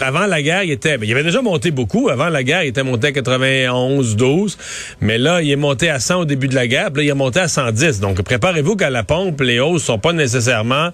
avant 0.00 0.26
la 0.26 0.42
guerre, 0.42 0.64
il 0.64 0.72
était, 0.72 0.98
il 1.00 1.12
avait 1.12 1.22
déjà 1.22 1.40
monté 1.40 1.70
beaucoup. 1.70 2.08
Avant 2.08 2.28
la 2.28 2.42
guerre, 2.42 2.64
il 2.64 2.68
était 2.68 2.82
monté 2.82 3.06
à 3.06 3.12
91, 3.12 4.16
12. 4.16 4.58
Mais 5.00 5.18
là, 5.18 5.40
il 5.40 5.52
est 5.52 5.56
monté 5.56 5.88
à 5.88 6.00
100 6.00 6.22
au 6.22 6.24
début 6.24 6.48
de 6.48 6.56
la 6.56 6.66
guerre. 6.66 6.90
Puis 6.90 7.02
là, 7.02 7.04
il 7.04 7.08
est 7.10 7.14
monté 7.14 7.38
à 7.38 7.46
110. 7.46 8.00
Donc, 8.00 8.20
préparez-vous 8.22 8.74
qu'à 8.74 8.90
la 8.90 9.04
pompe, 9.04 9.40
les 9.40 9.60
hausses 9.60 9.84
sont 9.84 10.00
pas 10.00 10.12
nécessairement 10.12 10.90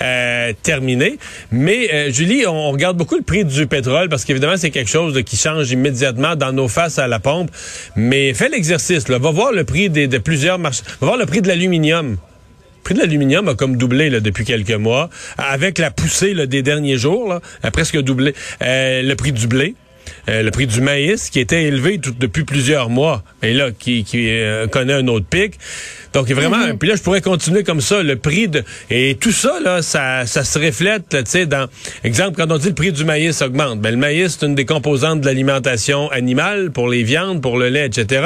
euh, 0.00 0.52
terminées. 0.62 1.18
Mais, 1.52 1.90
euh, 1.92 2.10
Julie, 2.10 2.46
on, 2.46 2.70
regarde 2.70 2.96
beaucoup 2.96 3.16
le 3.16 3.22
prix 3.22 3.44
du 3.44 3.66
pétrole 3.66 4.08
parce 4.08 4.24
qu'évidemment, 4.24 4.56
c'est 4.56 4.70
quelque 4.70 4.90
chose 4.90 5.22
qui 5.24 5.36
change 5.36 5.70
immédiatement 5.70 6.36
dans 6.36 6.52
nos 6.52 6.68
faces 6.68 6.98
à 6.98 7.06
la 7.06 7.18
pompe. 7.18 7.50
Mais 7.96 8.32
fais 8.32 8.48
l'exercice. 8.48 9.08
Là. 9.08 9.18
Va 9.18 9.30
voir 9.30 9.52
le 9.52 9.64
prix 9.64 9.90
des, 9.90 10.06
de 10.06 10.16
plusieurs 10.16 10.58
marchés. 10.58 10.82
Va 11.02 11.08
voir 11.08 11.18
le 11.18 11.26
prix 11.26 11.42
de 11.42 11.48
l'aluminium. 11.48 12.16
Le 12.88 12.94
prix 12.94 13.02
de 13.02 13.06
l'aluminium 13.06 13.46
a 13.48 13.54
comme 13.54 13.76
doublé 13.76 14.08
là, 14.08 14.20
depuis 14.20 14.46
quelques 14.46 14.70
mois, 14.70 15.10
avec 15.36 15.76
la 15.76 15.90
poussée 15.90 16.46
des 16.46 16.62
derniers 16.62 16.96
jours, 16.96 17.28
là, 17.28 17.42
a 17.62 17.70
presque 17.70 18.00
doublé. 18.00 18.34
Euh, 18.62 19.02
le 19.02 19.14
prix 19.14 19.32
du 19.32 19.46
blé. 19.46 19.74
Euh, 20.28 20.42
le 20.42 20.50
prix 20.50 20.66
du 20.66 20.80
maïs 20.80 21.30
qui 21.30 21.40
était 21.40 21.64
élevé 21.64 21.98
tout- 21.98 22.14
depuis 22.18 22.44
plusieurs 22.44 22.88
mois 22.90 23.22
et 23.42 23.52
là 23.52 23.70
qui, 23.76 24.04
qui 24.04 24.28
euh, 24.30 24.66
connaît 24.66 24.94
un 24.94 25.06
autre 25.08 25.26
pic. 25.26 25.54
Donc 26.14 26.30
vraiment, 26.30 26.74
puis 26.78 26.88
là 26.88 26.96
je 26.96 27.02
pourrais 27.02 27.20
continuer 27.20 27.62
comme 27.64 27.82
ça 27.82 28.02
le 28.02 28.16
prix 28.16 28.48
de 28.48 28.64
et 28.90 29.16
tout 29.20 29.30
ça 29.32 29.58
là 29.62 29.82
ça, 29.82 30.24
ça 30.24 30.42
se 30.42 30.58
reflète 30.58 31.08
tu 31.10 31.18
sais 31.26 31.44
dans 31.46 31.68
exemple 32.02 32.36
quand 32.36 32.50
on 32.50 32.56
dit 32.56 32.68
le 32.68 32.74
prix 32.74 32.92
du 32.92 33.04
maïs 33.04 33.42
augmente, 33.42 33.80
ben 33.80 33.90
le 33.90 33.98
maïs 33.98 34.36
c'est 34.40 34.46
une 34.46 34.54
des 34.54 34.64
composantes 34.64 35.20
de 35.20 35.26
l'alimentation 35.26 36.10
animale 36.10 36.70
pour 36.70 36.88
les 36.88 37.02
viandes, 37.02 37.42
pour 37.42 37.58
le 37.58 37.68
lait, 37.68 37.86
etc. 37.86 38.22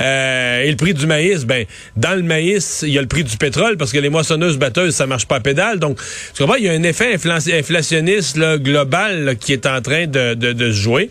Euh, 0.00 0.62
et 0.62 0.70
le 0.70 0.76
prix 0.76 0.94
du 0.94 1.06
maïs, 1.06 1.44
ben 1.44 1.64
dans 1.96 2.14
le 2.14 2.22
maïs 2.22 2.84
il 2.86 2.92
y 2.92 2.98
a 2.98 3.00
le 3.02 3.08
prix 3.08 3.24
du 3.24 3.36
pétrole 3.36 3.76
parce 3.76 3.92
que 3.92 3.98
les 3.98 4.08
moissonneuses 4.08 4.56
batteuses 4.58 4.94
ça 4.94 5.06
marche 5.06 5.26
pas 5.26 5.36
à 5.36 5.40
pédale. 5.40 5.78
Donc 5.80 5.98
tu 6.34 6.42
comprends, 6.42 6.56
il 6.56 6.64
y 6.64 6.68
a 6.68 6.72
un 6.72 6.82
effet 6.84 7.14
infla- 7.16 7.52
inflationniste 7.58 8.36
là, 8.36 8.56
global 8.58 9.24
là, 9.24 9.34
qui 9.34 9.52
est 9.52 9.66
en 9.66 9.80
train 9.82 10.06
de, 10.06 10.34
de, 10.34 10.52
de 10.52 10.70
se 10.70 10.76
jouer. 10.80 11.10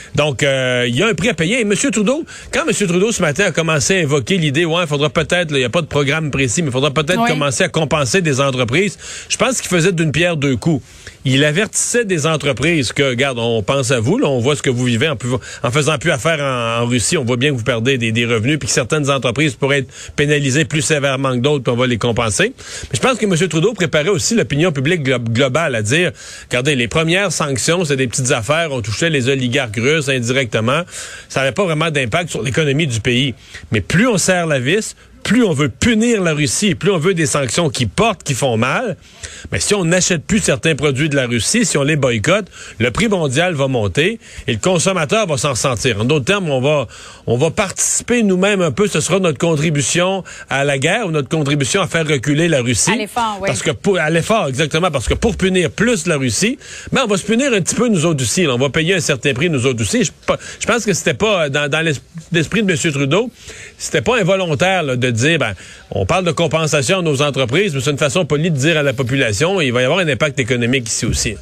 Donc, 0.15 0.43
euh, 0.43 0.85
il 0.87 0.95
y 0.95 1.03
a 1.03 1.07
un 1.07 1.13
prix 1.13 1.29
à 1.29 1.33
payer. 1.33 1.59
Et 1.59 1.61
M. 1.61 1.73
Trudeau, 1.91 2.25
quand 2.51 2.61
M. 2.67 2.73
Trudeau 2.87 3.11
ce 3.11 3.21
matin 3.21 3.45
a 3.45 3.51
commencé 3.51 3.95
à 3.95 3.99
évoquer 3.99 4.37
l'idée, 4.37 4.65
ouais, 4.65 4.83
il 4.83 4.87
faudra 4.87 5.09
peut-être, 5.09 5.51
là, 5.51 5.57
il 5.57 5.61
n'y 5.61 5.65
a 5.65 5.69
pas 5.69 5.81
de 5.81 5.87
programme 5.87 6.31
précis, 6.31 6.61
mais 6.61 6.69
il 6.69 6.71
faudra 6.73 6.91
peut-être 6.91 7.21
Oui. 7.21 7.29
commencer 7.29 7.63
à 7.63 7.69
compenser 7.69 8.21
des 8.21 8.41
entreprises. 8.41 8.97
Je 9.29 9.37
pense 9.37 9.61
qu'il 9.61 9.69
faisait 9.69 9.91
d'une 9.91 10.11
pierre 10.11 10.37
deux 10.37 10.55
coups. 10.57 10.83
Il 11.23 11.45
avertissait 11.45 12.03
des 12.03 12.25
entreprises 12.25 12.93
que, 12.93 13.03
regarde, 13.03 13.37
on 13.39 13.61
pense 13.61 13.91
à 13.91 13.99
vous, 13.99 14.17
là, 14.17 14.27
on 14.27 14.39
voit 14.39 14.55
ce 14.55 14.63
que 14.63 14.71
vous 14.71 14.85
vivez 14.85 15.07
en, 15.07 15.15
pu- 15.15 15.27
en 15.63 15.69
faisant 15.71 15.97
plus 15.99 16.09
affaire 16.09 16.39
en, 16.39 16.83
en 16.83 16.85
Russie. 16.87 17.15
On 17.17 17.23
voit 17.23 17.37
bien 17.37 17.51
que 17.51 17.57
vous 17.57 17.63
perdez 17.63 17.99
des, 17.99 18.11
des 18.11 18.25
revenus, 18.25 18.57
puis 18.57 18.67
que 18.67 18.73
certaines 18.73 19.09
entreprises 19.09 19.53
pourraient 19.53 19.79
être 19.79 19.91
pénalisées 20.15 20.65
plus 20.65 20.81
sévèrement 20.81 21.33
que 21.33 21.37
d'autres, 21.41 21.63
puis 21.63 21.71
on 21.73 21.77
va 21.77 21.85
les 21.85 21.99
compenser. 21.99 22.53
Mais 22.91 22.95
je 22.95 22.99
pense 22.99 23.17
que 23.19 23.25
M. 23.25 23.35
Trudeau 23.47 23.73
préparait 23.73 24.09
aussi 24.09 24.33
l'opinion 24.33 24.71
publique 24.71 25.03
glo- 25.07 25.19
globale 25.19 25.75
à 25.75 25.83
dire, 25.83 26.11
regardez, 26.49 26.75
les 26.75 26.87
premières 26.87 27.31
sanctions, 27.31 27.85
c'est 27.85 27.97
des 27.97 28.07
petites 28.07 28.31
affaires, 28.31 28.69
on 28.71 28.81
touchait 28.81 29.11
les 29.11 29.29
oligarques 29.29 29.77
russes 29.77 30.00
indirectement. 30.09 30.83
Ça 31.29 31.41
n'avait 31.41 31.51
pas 31.51 31.63
vraiment 31.63 31.91
d'impact 31.91 32.29
sur 32.29 32.41
l'économie 32.41 32.87
du 32.87 32.99
pays. 32.99 33.33
Mais 33.71 33.81
plus 33.81 34.07
on 34.07 34.17
serre 34.17 34.47
la 34.47 34.59
vis, 34.59 34.95
plus 35.23 35.43
on 35.43 35.53
veut 35.53 35.69
punir 35.69 36.21
la 36.21 36.33
Russie, 36.33 36.67
et 36.67 36.75
plus 36.75 36.91
on 36.91 36.97
veut 36.97 37.13
des 37.13 37.25
sanctions 37.25 37.69
qui 37.69 37.85
portent, 37.85 38.23
qui 38.23 38.33
font 38.33 38.57
mal. 38.57 38.97
Mais 39.51 39.59
si 39.59 39.73
on 39.73 39.85
n'achète 39.85 40.23
plus 40.25 40.39
certains 40.39 40.75
produits 40.75 41.09
de 41.09 41.15
la 41.15 41.27
Russie, 41.27 41.65
si 41.65 41.77
on 41.77 41.83
les 41.83 41.95
boycotte, 41.95 42.45
le 42.79 42.91
prix 42.91 43.07
mondial 43.07 43.53
va 43.53 43.67
monter 43.67 44.19
et 44.47 44.53
le 44.53 44.57
consommateur 44.59 45.27
va 45.27 45.37
s'en 45.37 45.51
ressentir. 45.51 46.01
En 46.01 46.05
d'autres 46.05 46.25
termes, 46.25 46.49
on 46.49 46.61
va, 46.61 46.87
on 47.27 47.37
va 47.37 47.51
participer 47.51 48.23
nous-mêmes 48.23 48.61
un 48.61 48.71
peu. 48.71 48.87
Ce 48.87 48.99
sera 48.99 49.19
notre 49.19 49.37
contribution 49.37 50.23
à 50.49 50.63
la 50.63 50.77
guerre 50.77 51.07
ou 51.07 51.11
notre 51.11 51.29
contribution 51.29 51.81
à 51.81 51.87
faire 51.87 52.07
reculer 52.07 52.47
la 52.47 52.61
Russie. 52.61 52.91
À 52.91 52.95
l'effort, 52.95 53.37
oui. 53.41 53.47
Parce 53.47 53.61
que 53.61 53.71
pour, 53.71 53.99
à 53.99 54.09
l'effort, 54.09 54.47
exactement, 54.47 54.91
parce 54.91 55.07
que 55.07 55.13
pour 55.13 55.37
punir 55.37 55.69
plus 55.71 56.07
la 56.07 56.17
Russie, 56.17 56.57
ben 56.91 57.01
on 57.05 57.07
va 57.07 57.17
se 57.17 57.25
punir 57.25 57.53
un 57.53 57.61
petit 57.61 57.75
peu 57.75 57.87
nous 57.87 58.05
autres 58.05 58.23
aussi. 58.23 58.43
là. 58.43 58.55
On 58.55 58.57
va 58.57 58.69
payer 58.69 58.95
un 58.95 58.99
certain 58.99 59.33
prix 59.33 59.49
nous 59.49 59.65
autres 59.65 59.81
aussi. 59.81 60.03
Je, 60.03 60.11
pense 60.67 60.85
que 60.85 60.93
c'était 60.93 61.13
pas 61.13 61.49
dans, 61.49 61.69
dans 61.69 61.81
l'es- 61.81 62.01
l'esprit 62.31 62.63
de 62.63 62.71
M. 62.71 62.91
Trudeau, 62.91 63.29
c'était 63.77 64.01
pas 64.01 64.19
involontaire 64.19 64.83
là, 64.83 64.95
de 64.95 65.10
dire, 65.11 65.39
ben, 65.39 65.53
on 65.91 66.05
parle 66.05 66.25
de 66.25 66.31
compensation 66.31 66.99
à 66.99 67.01
nos 67.01 67.21
entreprises, 67.21 67.73
mais 67.73 67.81
c'est 67.81 67.91
une 67.91 67.97
façon 67.97 68.25
polie 68.25 68.51
de 68.51 68.57
dire 68.57 68.77
à 68.77 68.83
la 68.83 68.93
population, 68.93 69.61
il 69.61 69.71
va 69.71 69.81
y 69.81 69.85
avoir 69.85 69.99
un 69.99 70.07
impact 70.07 70.39
économique 70.39 70.87
ici 70.87 71.05
aussi. 71.05 71.35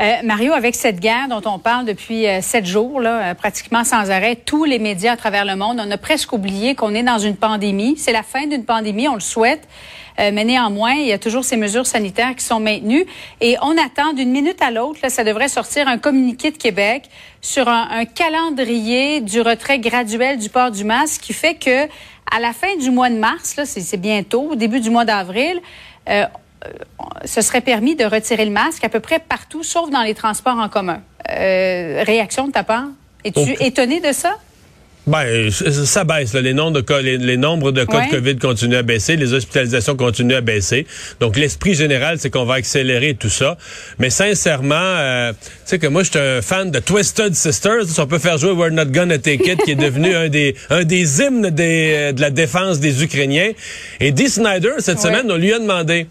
Euh, 0.00 0.14
Mario, 0.24 0.52
avec 0.52 0.74
cette 0.74 0.98
guerre 0.98 1.28
dont 1.28 1.42
on 1.48 1.60
parle 1.60 1.86
depuis 1.86 2.26
euh, 2.26 2.40
sept 2.40 2.66
jours, 2.66 3.00
là, 3.00 3.30
euh, 3.30 3.34
pratiquement 3.34 3.84
sans 3.84 4.10
arrêt, 4.10 4.34
tous 4.34 4.64
les 4.64 4.80
médias 4.80 5.12
à 5.12 5.16
travers 5.16 5.44
le 5.44 5.54
monde, 5.54 5.80
on 5.80 5.88
a 5.88 5.96
presque 5.96 6.32
oublié 6.32 6.74
qu'on 6.74 6.94
est 6.96 7.04
dans 7.04 7.18
une 7.18 7.36
pandémie. 7.36 7.94
C'est 7.96 8.12
la 8.12 8.24
fin 8.24 8.48
d'une 8.48 8.64
pandémie, 8.64 9.06
on 9.06 9.14
le 9.14 9.20
souhaite. 9.20 9.68
Mais 10.16 10.44
néanmoins, 10.44 10.92
il 10.92 11.08
y 11.08 11.12
a 11.12 11.18
toujours 11.18 11.44
ces 11.44 11.56
mesures 11.56 11.88
sanitaires 11.88 12.36
qui 12.36 12.44
sont 12.44 12.60
maintenues. 12.60 13.04
Et 13.40 13.56
on 13.62 13.72
attend 13.72 14.12
d'une 14.12 14.30
minute 14.30 14.62
à 14.62 14.70
l'autre, 14.70 15.00
ça 15.08 15.24
devrait 15.24 15.48
sortir 15.48 15.88
un 15.88 15.98
communiqué 15.98 16.52
de 16.52 16.56
Québec 16.56 17.10
sur 17.44 17.68
un, 17.68 17.88
un 17.90 18.04
calendrier 18.06 19.20
du 19.20 19.42
retrait 19.42 19.78
graduel 19.78 20.38
du 20.38 20.48
port 20.48 20.70
du 20.70 20.82
masque 20.82 21.20
qui 21.20 21.34
fait 21.34 21.54
que 21.54 21.86
à 22.32 22.40
la 22.40 22.54
fin 22.54 22.74
du 22.76 22.90
mois 22.90 23.10
de 23.10 23.16
mars, 23.16 23.56
là, 23.56 23.66
c'est 23.66 23.96
bientôt, 23.98 24.52
au 24.52 24.54
début 24.54 24.80
du 24.80 24.88
mois 24.88 25.04
d'avril, 25.04 25.60
euh, 26.08 26.24
ce 27.26 27.42
serait 27.42 27.60
permis 27.60 27.96
de 27.96 28.04
retirer 28.04 28.46
le 28.46 28.50
masque 28.50 28.82
à 28.82 28.88
peu 28.88 29.00
près 29.00 29.18
partout, 29.18 29.62
sauf 29.62 29.90
dans 29.90 30.02
les 30.02 30.14
transports 30.14 30.58
en 30.58 30.70
commun. 30.70 31.02
Euh, 31.30 32.02
réaction 32.06 32.46
de 32.46 32.52
ta 32.52 32.64
part? 32.64 32.86
Es-tu 33.24 33.62
étonné 33.62 34.00
de 34.00 34.12
ça? 34.12 34.38
Ben, 35.06 35.50
ça 35.50 36.04
baisse. 36.04 36.32
Là. 36.32 36.40
Les, 36.40 36.54
nombres 36.54 36.72
de 36.72 36.80
cas, 36.80 37.00
les, 37.02 37.18
les 37.18 37.36
nombres 37.36 37.72
de 37.72 37.84
cas 37.84 37.98
Ouais. 37.98 38.06
de 38.06 38.10
COVID 38.16 38.36
continuent 38.38 38.76
à 38.78 38.82
baisser, 38.82 39.16
les 39.16 39.34
hospitalisations 39.34 39.96
continuent 39.96 40.34
à 40.36 40.40
baisser. 40.40 40.86
Donc, 41.20 41.36
l'esprit 41.36 41.74
général, 41.74 42.18
c'est 42.18 42.30
qu'on 42.30 42.46
va 42.46 42.54
accélérer 42.54 43.14
tout 43.14 43.28
ça. 43.28 43.58
Mais 43.98 44.08
sincèrement, 44.08 44.74
euh, 44.78 45.32
tu 45.32 45.38
sais 45.66 45.78
que 45.78 45.86
moi, 45.88 46.04
je 46.04 46.10
suis 46.10 46.18
un 46.18 46.40
fan 46.40 46.70
de 46.70 46.78
Twisted 46.78 47.34
Sisters. 47.34 47.84
Si 47.86 48.00
on 48.00 48.06
peut 48.06 48.18
faire 48.18 48.38
jouer 48.38 48.52
We're 48.52 48.70
Not 48.70 48.86
Gonna 48.86 49.18
Take 49.18 49.44
It, 49.52 49.62
qui 49.64 49.72
est 49.72 49.74
devenu 49.74 50.14
un 50.14 50.28
des 50.28 50.54
un 50.70 50.84
des 50.84 51.20
hymnes 51.20 51.50
des, 51.50 51.92
euh, 51.94 52.12
de 52.12 52.20
la 52.22 52.30
défense 52.30 52.80
des 52.80 53.02
Ukrainiens. 53.04 53.52
Et 54.00 54.10
Dee 54.10 54.28
Snyder, 54.30 54.70
cette 54.78 54.96
Ouais. 54.96 55.02
semaine, 55.02 55.30
on 55.30 55.36
lui 55.36 55.52
a 55.52 55.58
demandé 55.58 56.06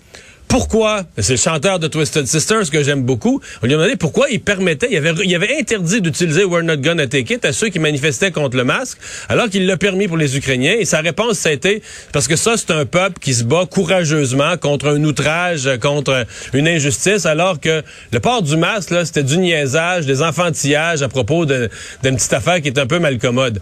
pourquoi, 0.53 1.01
c'est 1.17 1.33
le 1.33 1.37
chanteur 1.37 1.79
de 1.79 1.87
Twisted 1.87 2.27
Sisters 2.27 2.69
que 2.69 2.83
j'aime 2.83 3.01
beaucoup, 3.01 3.41
on 3.63 3.65
lui 3.65 3.73
a 3.73 3.77
demandé 3.77 3.95
pourquoi 3.95 4.29
il 4.29 4.39
permettait, 4.39 4.87
il 4.91 4.97
avait, 4.97 5.13
il 5.25 5.59
interdit 5.59 5.99
d'utiliser 5.99 6.43
We're 6.43 6.61
Not 6.61 6.77
Gonna 6.77 7.07
Take 7.07 7.33
It 7.33 7.43
à 7.43 7.53
ceux 7.53 7.69
qui 7.69 7.79
manifestaient 7.79 8.29
contre 8.29 8.55
le 8.55 8.63
masque, 8.63 8.99
alors 9.29 9.49
qu'il 9.49 9.65
l'a 9.65 9.77
permis 9.77 10.07
pour 10.07 10.15
les 10.15 10.37
Ukrainiens. 10.37 10.75
Et 10.77 10.85
sa 10.85 10.99
réponse, 10.99 11.39
ça 11.39 11.49
a 11.49 11.53
été, 11.53 11.81
parce 12.11 12.27
que 12.27 12.35
ça, 12.35 12.53
c'est 12.55 12.69
un 12.69 12.85
peuple 12.85 13.19
qui 13.19 13.33
se 13.33 13.43
bat 13.43 13.65
courageusement 13.65 14.55
contre 14.57 14.89
un 14.89 15.03
outrage, 15.03 15.67
contre 15.81 16.27
une 16.53 16.67
injustice, 16.67 17.25
alors 17.25 17.59
que 17.59 17.81
le 18.11 18.19
port 18.19 18.43
du 18.43 18.55
masque, 18.55 18.91
là, 18.91 19.05
c'était 19.05 19.23
du 19.23 19.39
niaisage, 19.39 20.05
des 20.05 20.21
enfantillages 20.21 21.01
à 21.01 21.09
propos 21.09 21.47
d'une 21.47 21.69
petite 22.03 22.33
affaire 22.33 22.61
qui 22.61 22.67
est 22.67 22.77
un 22.77 22.85
peu 22.85 22.99
malcommode. 22.99 23.59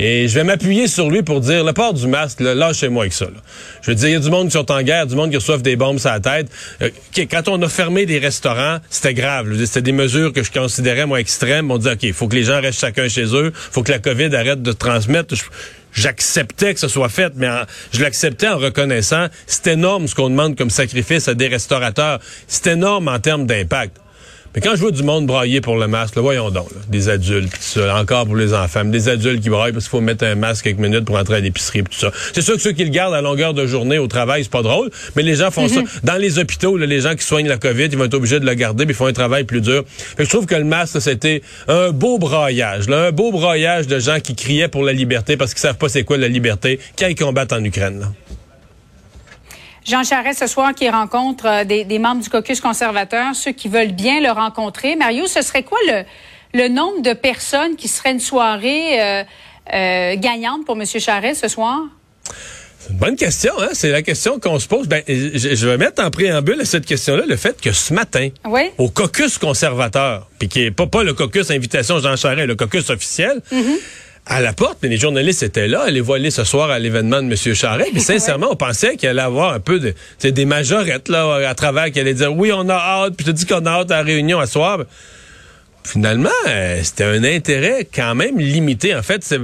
Et 0.00 0.26
je 0.26 0.34
vais 0.34 0.42
m'appuyer 0.42 0.88
sur 0.88 1.08
lui 1.08 1.22
pour 1.22 1.38
dire, 1.38 1.62
le 1.62 1.72
port 1.72 1.94
du 1.94 2.08
masque, 2.08 2.40
là, 2.40 2.52
lâchez-moi 2.52 3.04
avec 3.04 3.12
ça. 3.12 3.26
Je 3.82 3.92
veux 3.92 3.94
dire, 3.94 4.08
il 4.08 4.12
y 4.14 4.16
a 4.16 4.18
du 4.18 4.30
monde 4.30 4.46
qui 4.46 4.54
sont 4.54 4.72
en 4.72 4.82
guerre, 4.82 5.06
du 5.06 5.14
monde 5.14 5.30
qui 5.30 5.36
reçoivent 5.36 5.62
des 5.62 5.76
bombes 5.76 6.00
sur 6.00 6.10
la. 6.10 6.31
Euh, 6.82 6.90
quand 7.30 7.48
on 7.48 7.60
a 7.62 7.68
fermé 7.68 8.06
des 8.06 8.18
restaurants, 8.18 8.78
c'était 8.90 9.14
grave. 9.14 9.54
C'était 9.64 9.82
des 9.82 9.92
mesures 9.92 10.32
que 10.32 10.42
je 10.42 10.50
considérais, 10.50 11.06
moi, 11.06 11.20
extrêmes. 11.20 11.70
On 11.70 11.78
dit, 11.78 11.88
OK, 11.88 12.02
il 12.02 12.12
faut 12.12 12.28
que 12.28 12.36
les 12.36 12.44
gens 12.44 12.60
restent 12.60 12.80
chacun 12.80 13.08
chez 13.08 13.34
eux. 13.34 13.52
faut 13.54 13.82
que 13.82 13.92
la 13.92 13.98
COVID 13.98 14.34
arrête 14.34 14.62
de 14.62 14.72
transmettre. 14.72 15.34
J'acceptais 15.94 16.74
que 16.74 16.80
ce 16.80 16.88
soit 16.88 17.10
fait, 17.10 17.32
mais 17.36 17.48
je 17.92 18.00
l'acceptais 18.00 18.48
en 18.48 18.56
reconnaissant, 18.56 19.26
c'est 19.46 19.66
énorme 19.66 20.08
ce 20.08 20.14
qu'on 20.14 20.30
demande 20.30 20.56
comme 20.56 20.70
sacrifice 20.70 21.28
à 21.28 21.34
des 21.34 21.48
restaurateurs. 21.48 22.18
C'est 22.46 22.68
énorme 22.68 23.08
en 23.08 23.18
termes 23.18 23.46
d'impact. 23.46 23.98
Mais 24.54 24.60
quand 24.60 24.74
je 24.74 24.80
vois 24.80 24.90
du 24.90 25.02
monde 25.02 25.26
brailler 25.26 25.62
pour 25.62 25.76
le 25.76 25.88
masque, 25.88 26.16
là, 26.16 26.22
voyons 26.22 26.50
donc, 26.50 26.70
là, 26.72 26.80
des 26.88 27.08
adultes, 27.08 27.50
pis 27.50 27.58
tout 27.58 27.80
ça, 27.80 27.96
encore 27.96 28.26
pour 28.26 28.36
les 28.36 28.52
enfants, 28.52 28.82
mais 28.84 28.90
des 28.90 29.08
adultes 29.08 29.42
qui 29.42 29.48
braillent 29.48 29.72
parce 29.72 29.84
qu'il 29.84 29.90
faut 29.90 30.00
mettre 30.02 30.24
un 30.24 30.34
masque 30.34 30.64
quelques 30.64 30.78
minutes 30.78 31.06
pour 31.06 31.16
entrer 31.16 31.36
à 31.36 31.40
l'épicerie, 31.40 31.82
tout 31.82 31.98
ça. 31.98 32.10
C'est 32.34 32.42
sûr 32.42 32.54
que 32.56 32.60
ceux 32.60 32.72
qui 32.72 32.84
le 32.84 32.90
gardent 32.90 33.14
à 33.14 33.22
longueur 33.22 33.54
de 33.54 33.66
journée 33.66 33.98
au 33.98 34.08
travail, 34.08 34.42
c'est 34.42 34.52
pas 34.52 34.62
drôle, 34.62 34.90
mais 35.16 35.22
les 35.22 35.36
gens 35.36 35.50
font 35.50 35.68
ça. 35.68 35.80
Dans 36.04 36.16
les 36.16 36.38
hôpitaux, 36.38 36.76
là, 36.76 36.84
les 36.84 37.00
gens 37.00 37.14
qui 37.14 37.24
soignent 37.24 37.48
la 37.48 37.56
COVID, 37.56 37.86
ils 37.86 37.96
vont 37.96 38.04
être 38.04 38.14
obligés 38.14 38.40
de 38.40 38.46
le 38.46 38.54
garder, 38.54 38.84
puis 38.84 38.92
ils 38.92 38.96
font 38.96 39.06
un 39.06 39.12
travail 39.14 39.44
plus 39.44 39.62
dur. 39.62 39.84
Fait 39.86 40.16
que 40.18 40.24
je 40.24 40.30
trouve 40.30 40.46
que 40.46 40.54
le 40.54 40.64
masque, 40.64 41.00
c'était 41.00 41.42
un 41.68 41.90
beau 41.90 42.18
braillage, 42.18 42.88
là, 42.88 43.06
un 43.06 43.12
beau 43.12 43.32
braillage 43.32 43.86
de 43.86 43.98
gens 43.98 44.20
qui 44.20 44.34
criaient 44.34 44.68
pour 44.68 44.84
la 44.84 44.92
liberté 44.92 45.36
parce 45.36 45.54
qu'ils 45.54 45.60
savent 45.60 45.78
pas 45.78 45.88
c'est 45.88 46.04
quoi 46.04 46.18
la 46.18 46.28
liberté 46.28 46.78
quand 46.98 47.06
ils 47.06 47.14
combattent 47.14 47.52
en 47.52 47.64
Ukraine. 47.64 48.12
Jean 49.84 50.04
Charest 50.04 50.38
ce 50.40 50.46
soir 50.46 50.74
qui 50.74 50.88
rencontre 50.88 51.46
euh, 51.46 51.64
des, 51.64 51.84
des 51.84 51.98
membres 51.98 52.22
du 52.22 52.28
caucus 52.30 52.60
conservateur, 52.60 53.34
ceux 53.34 53.52
qui 53.52 53.68
veulent 53.68 53.92
bien 53.92 54.20
le 54.20 54.30
rencontrer. 54.30 54.96
Mario, 54.96 55.26
ce 55.26 55.42
serait 55.42 55.62
quoi 55.64 55.78
le, 55.88 56.02
le 56.54 56.68
nombre 56.68 57.02
de 57.02 57.12
personnes 57.12 57.76
qui 57.76 57.88
serait 57.88 58.12
une 58.12 58.20
soirée 58.20 59.00
euh, 59.00 59.24
euh, 59.72 60.14
gagnante 60.16 60.64
pour 60.66 60.76
M. 60.80 60.86
Charest 60.86 61.40
ce 61.42 61.48
soir? 61.48 61.80
C'est 62.78 62.90
une 62.90 62.98
bonne 62.98 63.14
question, 63.16 63.52
hein? 63.60 63.68
C'est 63.74 63.90
la 63.92 64.02
question 64.02 64.40
qu'on 64.40 64.58
se 64.58 64.66
pose. 64.66 64.88
Ben, 64.88 65.04
je, 65.06 65.54
je 65.54 65.68
vais 65.68 65.78
mettre 65.78 66.02
en 66.04 66.10
préambule 66.10 66.60
à 66.60 66.64
cette 66.64 66.84
question-là 66.84 67.24
le 67.28 67.36
fait 67.36 67.60
que 67.60 67.70
ce 67.72 67.94
matin, 67.94 68.28
Oui. 68.44 68.62
au 68.78 68.88
caucus 68.88 69.38
conservateur, 69.38 70.28
puis 70.40 70.48
qui 70.48 70.62
est 70.64 70.70
pas, 70.72 70.88
pas 70.88 71.04
le 71.04 71.14
caucus 71.14 71.50
invitation 71.52 72.00
Jean 72.00 72.16
Charest, 72.16 72.48
le 72.48 72.56
caucus 72.56 72.90
officiel, 72.90 73.40
à 74.26 74.40
la 74.40 74.52
porte, 74.52 74.78
mais 74.82 74.88
les 74.88 74.96
journalistes 74.96 75.42
étaient 75.42 75.66
là, 75.66 75.90
les 75.90 76.00
voilés 76.00 76.30
ce 76.30 76.44
soir 76.44 76.70
à 76.70 76.78
l'événement 76.78 77.20
de 77.22 77.26
M. 77.26 77.54
Charest. 77.54 77.90
Mais 77.92 78.00
sincèrement, 78.00 78.48
on 78.50 78.56
pensait 78.56 78.96
qu'il 78.96 79.08
allait 79.08 79.20
avoir 79.20 79.52
un 79.52 79.60
peu 79.60 79.80
de, 79.80 79.94
des 80.30 80.44
majorettes 80.44 81.08
là 81.08 81.48
à 81.48 81.54
travers 81.54 81.90
qui 81.90 82.00
allaient 82.00 82.14
dire 82.14 82.34
oui, 82.34 82.52
on 82.52 82.68
a 82.68 82.74
hâte, 82.74 83.14
puis 83.16 83.26
tu 83.26 83.32
dis 83.32 83.46
qu'on 83.46 83.66
a 83.66 83.70
hâte 83.70 83.90
à 83.90 83.96
la 83.98 84.02
réunion 84.02 84.38
à 84.38 84.46
soir. 84.46 84.78
Finalement, 85.84 86.30
euh, 86.46 86.80
c'était 86.84 87.04
un 87.04 87.24
intérêt 87.24 87.88
quand 87.92 88.14
même 88.14 88.38
limité. 88.38 88.94
En 88.94 89.02
fait, 89.02 89.24
c'est 89.24 89.40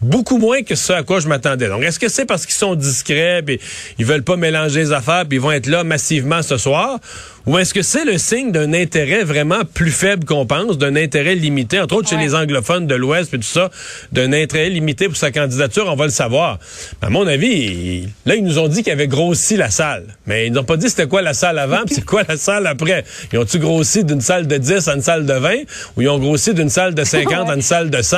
beaucoup 0.00 0.38
moins 0.38 0.62
que 0.62 0.74
ce 0.74 0.92
à 0.92 1.02
quoi 1.02 1.20
je 1.20 1.28
m'attendais. 1.28 1.68
Donc, 1.68 1.82
est-ce 1.82 1.98
que 1.98 2.08
c'est 2.08 2.24
parce 2.24 2.46
qu'ils 2.46 2.54
sont 2.54 2.74
discrets, 2.74 3.42
puis 3.44 3.60
ils 3.98 4.06
veulent 4.06 4.22
pas 4.22 4.36
mélanger 4.36 4.80
les 4.80 4.92
affaires, 4.92 5.26
puis 5.28 5.38
ils 5.38 5.40
vont 5.40 5.52
être 5.52 5.66
là 5.66 5.84
massivement 5.84 6.42
ce 6.42 6.56
soir, 6.56 7.00
ou 7.46 7.58
est-ce 7.58 7.72
que 7.74 7.82
c'est 7.82 8.04
le 8.04 8.18
signe 8.18 8.52
d'un 8.52 8.72
intérêt 8.74 9.24
vraiment 9.24 9.60
plus 9.64 9.90
faible 9.90 10.24
qu'on 10.24 10.46
pense, 10.46 10.76
d'un 10.78 10.94
intérêt 10.96 11.34
limité, 11.34 11.80
entre 11.80 11.96
autres 11.96 12.08
chez 12.08 12.16
les 12.16 12.34
anglophones 12.34 12.86
de 12.86 12.94
l'Ouest, 12.94 13.30
puis 13.30 13.38
tout 13.40 13.46
ça, 13.46 13.70
d'un 14.12 14.32
intérêt 14.32 14.68
limité 14.68 15.06
pour 15.08 15.16
sa 15.16 15.30
candidature, 15.30 15.86
on 15.88 15.96
va 15.96 16.04
le 16.04 16.10
savoir. 16.12 16.58
À 17.00 17.08
mon 17.10 17.26
avis, 17.26 18.02
là, 18.26 18.34
ils 18.36 18.44
nous 18.44 18.58
ont 18.58 18.68
dit 18.68 18.82
qu'ils 18.82 18.92
avaient 18.92 19.08
grossi 19.08 19.56
la 19.56 19.70
salle, 19.70 20.04
mais 20.26 20.46
ils 20.46 20.52
n'ont 20.52 20.64
pas 20.64 20.76
dit 20.76 20.88
c'était 20.90 21.06
quoi 21.08 21.22
la 21.22 21.34
salle 21.34 21.58
avant, 21.58 21.82
puis 21.86 21.94
c'est 21.94 22.04
quoi 22.04 22.22
la 22.28 22.36
salle 22.36 22.66
après. 22.66 23.04
Ils 23.32 23.38
ont-tu 23.38 23.58
grossi 23.58 24.04
d'une 24.04 24.20
salle 24.20 24.46
de 24.46 24.56
10 24.56 24.88
à 24.88 24.94
une 24.94 25.02
salle 25.02 25.24
de 25.26 25.32
20, 25.34 25.54
ou 25.96 26.02
ils 26.02 26.08
ont 26.08 26.18
grossi 26.18 26.52
d'une 26.54 26.68
salle 26.70 26.94
de 26.94 27.04
50 27.04 27.48
à 27.50 27.54
une 27.54 27.62
salle 27.62 27.90
de 27.90 28.02
100? 28.02 28.16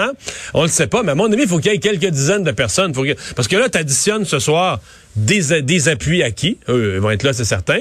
On 0.54 0.62
le 0.62 0.68
sait 0.68 0.88
pas, 0.88 1.02
mais 1.02 1.12
à 1.12 1.14
mon 1.14 1.32
avis, 1.32 1.42
il 1.42 1.48
faut 1.48 1.58
qu'il 1.58 1.70
y 1.72 1.74
ait 1.74 1.78
quelques 1.78 2.10
dizaines 2.10 2.44
de 2.44 2.50
personnes. 2.52 2.92
Faut 2.94 3.04
que- 3.04 3.16
Parce 3.36 3.48
que 3.48 3.56
là, 3.56 3.68
tu 3.68 3.78
additionnes 3.78 4.24
ce 4.24 4.38
soir 4.38 4.80
des, 5.16 5.62
des 5.62 5.88
appuis 5.88 6.22
acquis. 6.22 6.58
Eux, 6.68 6.92
ils 6.96 7.00
vont 7.00 7.10
être 7.10 7.22
là, 7.22 7.32
c'est 7.32 7.44
certain. 7.44 7.80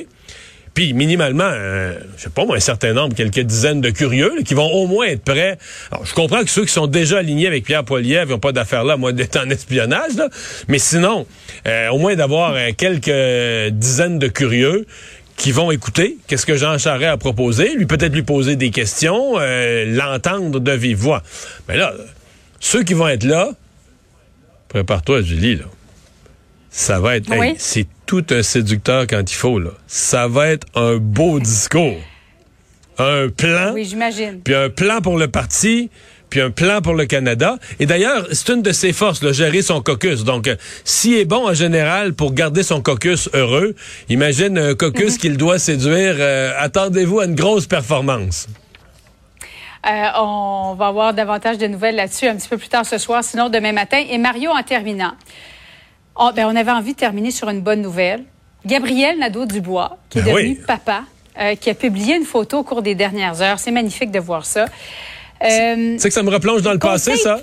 Puis 0.74 0.94
minimalement, 0.94 1.50
euh, 1.52 1.96
je 2.16 2.24
sais 2.24 2.30
pas 2.30 2.46
moi, 2.46 2.56
un 2.56 2.62
certain 2.62 2.94
nombre, 2.94 3.14
quelques 3.14 3.42
dizaines 3.42 3.82
de 3.82 3.90
curieux 3.90 4.34
là, 4.38 4.42
qui 4.42 4.54
vont 4.54 4.72
au 4.72 4.88
moins 4.88 5.06
être 5.08 5.24
prêts. 5.24 5.58
Alors, 5.92 6.06
je 6.06 6.14
comprends 6.14 6.42
que 6.44 6.50
ceux 6.50 6.64
qui 6.64 6.72
sont 6.72 6.88
déjà 6.88 7.18
alignés 7.18 7.48
avec 7.48 7.66
Pierre 7.66 7.84
Poilievre 7.84 8.32
n'ont 8.32 8.40
pas 8.40 8.54
d'affaire 8.54 8.86
là, 8.86 8.96
moi, 8.96 9.12
d'être 9.12 9.38
en 9.38 9.50
espionnage, 9.50 10.14
là. 10.16 10.30
mais 10.70 10.80
sinon, 10.80 11.26
euh, 11.68 11.90
au 11.90 11.98
moins 11.98 12.16
d'avoir 12.16 12.54
euh, 12.56 12.70
quelques 12.78 13.74
dizaines 13.74 14.18
de 14.18 14.28
curieux 14.28 14.86
qui 15.36 15.52
vont 15.52 15.72
écouter 15.72 16.18
qu'est-ce 16.28 16.46
que 16.46 16.56
Jean 16.56 16.78
Charest 16.78 17.12
a 17.12 17.18
proposé, 17.18 17.74
lui 17.76 17.86
peut-être 17.86 18.14
lui 18.14 18.24
poser 18.24 18.56
des 18.56 18.70
questions, 18.70 19.40
euh, 19.40 19.86
l'entendre 19.86 20.60
de 20.60 20.72
vive 20.72 20.98
voix. 20.98 21.22
Mais 21.68 21.76
là, 21.78 21.94
ceux 22.60 22.84
qui 22.84 22.94
vont 22.94 23.08
être 23.08 23.24
là, 23.24 23.50
prépare-toi, 24.70 25.22
Julie, 25.22 25.56
là. 25.58 25.66
Ça 26.70 27.02
va 27.02 27.18
être, 27.18 27.30
Oui. 27.30 27.48
hey, 27.48 27.56
c'est 27.58 27.88
tout 28.12 28.26
un 28.32 28.44
séducteur 28.44 29.08
quand 29.08 29.22
il 29.32 29.34
faut, 29.36 29.58
là. 29.58 29.70
Ça 29.88 30.28
va 30.28 30.50
être 30.50 30.68
un 30.76 30.98
beau 30.98 31.40
discours. 31.52 31.96
Un 32.98 33.30
plan, 33.30 33.72
Oui, 33.74 33.86
j'imagine. 33.86 34.42
puis 34.44 34.54
un 34.54 34.70
plan 34.70 35.00
pour 35.00 35.18
le 35.18 35.30
parti, 35.30 35.90
puis 36.30 36.42
un 36.42 36.50
plan 36.52 36.82
pour 36.82 36.94
le 36.94 37.06
Canada. 37.06 37.58
Et 37.80 37.86
d'ailleurs, 37.86 38.28
c'est 38.34 38.50
une 38.50 38.62
de 38.64 38.74
ses 38.74 38.92
forces, 38.92 39.24
là, 39.24 39.32
gérer 39.32 39.62
son 39.62 39.82
caucus. 39.82 40.26
Donc, 40.26 40.50
euh, 40.50 40.58
s'il 40.84 41.14
est 41.20 41.24
bon 41.26 41.48
en 41.48 41.54
général 41.54 42.14
pour 42.14 42.34
garder 42.34 42.64
son 42.64 42.82
caucus 42.82 43.30
heureux, 43.34 43.76
imagine 44.10 44.58
un 44.58 44.76
caucus 44.76 45.18
qu'il 45.22 45.38
doit 45.38 45.58
séduire. 45.58 46.16
euh, 46.20 46.52
attendez-vous 46.60 47.22
à 47.22 47.26
une 47.28 47.36
grosse 47.36 47.66
performance. 47.66 48.48
Euh, 49.90 49.90
on 50.20 50.76
va 50.78 50.88
avoir 50.88 51.14
davantage 51.14 51.58
de 51.60 51.66
nouvelles 51.68 51.96
là-dessus 51.96 52.28
un 52.28 52.36
petit 52.36 52.50
peu 52.50 52.58
plus 52.58 52.68
tard 52.68 52.86
ce 52.86 52.98
soir, 52.98 53.24
sinon 53.24 53.48
demain 53.48 53.72
matin. 53.72 54.04
Et 54.10 54.18
Mario, 54.18 54.52
en 54.52 54.64
terminant, 54.64 55.14
oh, 56.16 56.30
ben, 56.36 56.46
on 56.46 56.56
avait 56.56 56.72
envie 56.72 56.94
de 56.94 56.98
terminer 56.98 57.32
sur 57.32 57.50
une 57.50 57.62
bonne 57.62 57.82
nouvelle. 57.82 58.24
Gabriel 58.66 59.18
Nadeau-Dubois, 59.20 59.98
qui 60.10 60.20
est 60.20 60.22
Ben 60.22 60.34
devenu 60.36 60.50
oui. 60.50 60.60
papa, 60.68 61.04
euh, 61.40 61.56
qui 61.56 61.70
a 61.70 61.74
publié 61.74 62.16
une 62.16 62.26
photo 62.26 62.60
au 62.60 62.64
cours 62.64 62.82
des 62.82 62.94
dernières 62.96 63.42
heures. 63.42 63.60
C'est 63.60 63.72
magnifique 63.72 64.12
de 64.12 64.20
voir 64.20 64.46
ça. 64.46 64.66
Euh, 65.44 65.96
C'est 65.98 66.10
que 66.10 66.14
ça 66.14 66.22
me 66.24 66.30
replonge 66.30 66.62
dans 66.62 66.74
le 66.74 66.80
passé, 66.80 67.16
ça? 67.16 67.42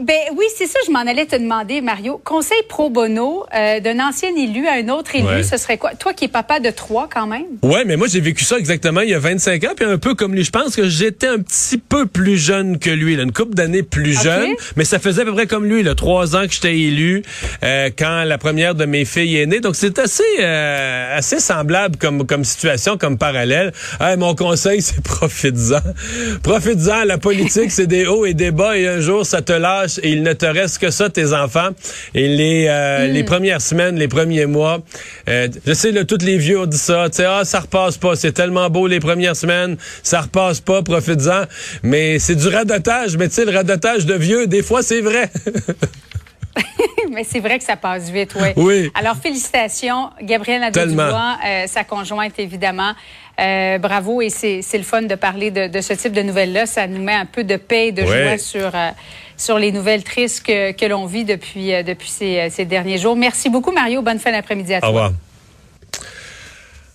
Ben 0.00 0.16
oui, 0.36 0.44
c'est 0.56 0.66
ça, 0.66 0.78
je 0.86 0.90
m'en 0.90 1.00
allais 1.00 1.24
te 1.24 1.36
demander, 1.36 1.80
Mario. 1.80 2.20
Conseil 2.24 2.58
pro 2.68 2.90
bono 2.90 3.44
euh, 3.54 3.78
d'un 3.78 4.00
ancien 4.00 4.30
élu 4.36 4.66
à 4.66 4.72
un 4.74 4.88
autre 4.88 5.14
élu, 5.14 5.24
Ouais. 5.24 5.42
ce 5.44 5.56
serait 5.56 5.78
quoi? 5.78 5.94
Toi 5.94 6.12
qui 6.14 6.24
es 6.24 6.28
papa 6.28 6.58
de 6.58 6.70
trois 6.70 7.08
quand 7.08 7.28
même? 7.28 7.44
Ouais, 7.62 7.84
mais 7.84 7.96
moi 7.96 8.08
j'ai 8.10 8.18
vécu 8.20 8.42
ça 8.44 8.58
exactement 8.58 9.02
il 9.02 9.10
y 9.10 9.14
a 9.14 9.20
25 9.20 9.62
ans, 9.64 9.72
puis 9.76 9.84
un 9.84 9.96
peu 9.98 10.14
comme 10.16 10.34
lui. 10.34 10.42
Je 10.42 10.50
pense 10.50 10.74
que 10.74 10.88
j'étais 10.88 11.28
un 11.28 11.38
petit 11.38 11.78
peu 11.78 12.06
plus 12.06 12.36
jeune 12.38 12.80
que 12.80 12.90
lui, 12.90 13.14
là, 13.14 13.22
une 13.22 13.32
couple 13.32 13.54
d'années 13.54 13.84
plus 13.84 14.20
jeune, 14.20 14.50
mais 14.74 14.84
ça 14.84 14.98
faisait 14.98 15.22
à 15.22 15.24
peu 15.26 15.32
près 15.32 15.46
comme 15.46 15.64
lui, 15.64 15.84
là, 15.84 15.94
trois 15.94 16.34
ans 16.34 16.44
que 16.46 16.52
j'étais 16.52 16.76
élu 16.76 17.22
euh, 17.62 17.88
quand 17.96 18.24
la 18.24 18.36
première 18.36 18.74
de 18.74 18.86
mes 18.86 19.04
filles 19.04 19.36
est 19.36 19.46
née. 19.46 19.60
Donc 19.60 19.76
c'est 19.76 20.00
assez 20.00 20.24
euh, 20.40 21.16
assez 21.16 21.38
semblable 21.38 21.98
comme 21.98 22.26
comme 22.26 22.42
situation, 22.42 22.98
comme 22.98 23.16
parallèle. 23.16 23.72
Hey, 24.00 24.16
mon 24.16 24.34
conseil, 24.34 24.82
c'est 24.82 25.00
profites-en, 25.04 25.78
profites-en. 26.42 27.04
La 27.04 27.18
politique, 27.18 27.70
c'est 27.70 27.86
des 27.86 28.06
hauts 28.08 28.26
et 28.26 28.34
des 28.34 28.50
bas, 28.50 28.76
et 28.76 28.88
un 28.88 28.98
jour 29.00 29.24
ça 29.24 29.40
te 29.40 29.52
lâche 29.52 29.83
et 30.02 30.10
il 30.10 30.22
ne 30.22 30.32
te 30.32 30.46
reste 30.46 30.78
que 30.78 30.90
ça, 30.90 31.10
tes 31.10 31.32
enfants. 31.32 31.70
Et 32.14 32.28
les 32.28 32.66
euh, 32.68 33.06
les 33.06 33.24
premières 33.24 33.60
semaines, 33.60 33.96
les 33.96 34.08
premiers 34.08 34.46
mois, 34.46 34.80
euh, 35.28 35.48
je 35.66 35.72
sais, 35.72 35.92
là, 35.92 36.04
tous 36.04 36.24
les 36.24 36.38
vieux 36.38 36.60
ont 36.60 36.66
dit 36.66 36.78
ça. 36.78 37.08
Tu 37.10 37.16
sais, 37.16 37.24
ah, 37.24 37.44
ça 37.44 37.60
repasse 37.60 37.98
pas. 37.98 38.16
C'est 38.16 38.32
tellement 38.32 38.70
beau 38.70 38.86
les 38.86 39.00
premières 39.00 39.36
semaines, 39.36 39.76
ça 40.02 40.22
repasse 40.22 40.60
pas. 40.60 40.82
Profites-en. 40.82 41.44
Mais 41.82 42.18
c'est 42.18 42.36
du 42.36 42.48
radotage. 42.48 43.16
Mais 43.16 43.28
tu 43.28 43.34
sais, 43.34 43.44
le 43.44 43.52
radotage 43.52 44.06
de 44.06 44.14
vieux, 44.14 44.46
des 44.46 44.62
fois, 44.62 44.82
c'est 44.82 45.00
vrai. 45.00 45.30
Mais 47.10 47.24
c'est 47.24 47.40
vrai 47.40 47.58
que 47.58 47.64
ça 47.64 47.76
passe 47.76 48.10
vite, 48.10 48.34
oui. 48.40 48.48
Oui. 48.56 48.90
Alors, 48.94 49.16
félicitations, 49.16 50.10
Gabrielle 50.22 50.60
Nadeau-Dubois, 50.60 51.38
euh, 51.46 51.66
sa 51.66 51.84
conjointe, 51.84 52.38
évidemment. 52.38 52.92
Euh, 53.40 53.78
bravo 53.78 54.22
et 54.22 54.30
c'est 54.30 54.62
le 54.74 54.84
fun 54.84 55.02
de 55.02 55.16
parler 55.16 55.50
de, 55.50 55.66
de 55.66 55.80
ce 55.80 55.92
type 55.94 56.12
de 56.12 56.22
nouvelles-là. 56.22 56.66
Ça 56.66 56.86
nous 56.86 57.02
met 57.02 57.14
un 57.14 57.26
peu 57.26 57.42
de 57.42 57.56
paix 57.56 57.88
et 57.88 57.92
de 57.92 58.06
joie 58.06 58.38
sur, 58.38 58.66
euh, 58.66 58.90
sur 59.36 59.58
les 59.58 59.72
nouvelles 59.72 60.04
tristes 60.04 60.44
que, 60.44 60.72
que 60.72 60.86
l'on 60.86 61.06
vit 61.06 61.24
depuis, 61.24 61.74
euh, 61.74 61.82
depuis 61.82 62.10
ces, 62.10 62.48
ces, 62.50 62.64
derniers 62.64 62.98
jours. 62.98 63.16
Merci 63.16 63.50
beaucoup, 63.50 63.72
Mario. 63.72 64.02
Bonne 64.02 64.18
fin 64.18 64.32
d'après-midi 64.32 64.74
à 64.74 64.80
toi. 64.80 64.88
Au 64.88 64.92
revoir. 64.92 65.12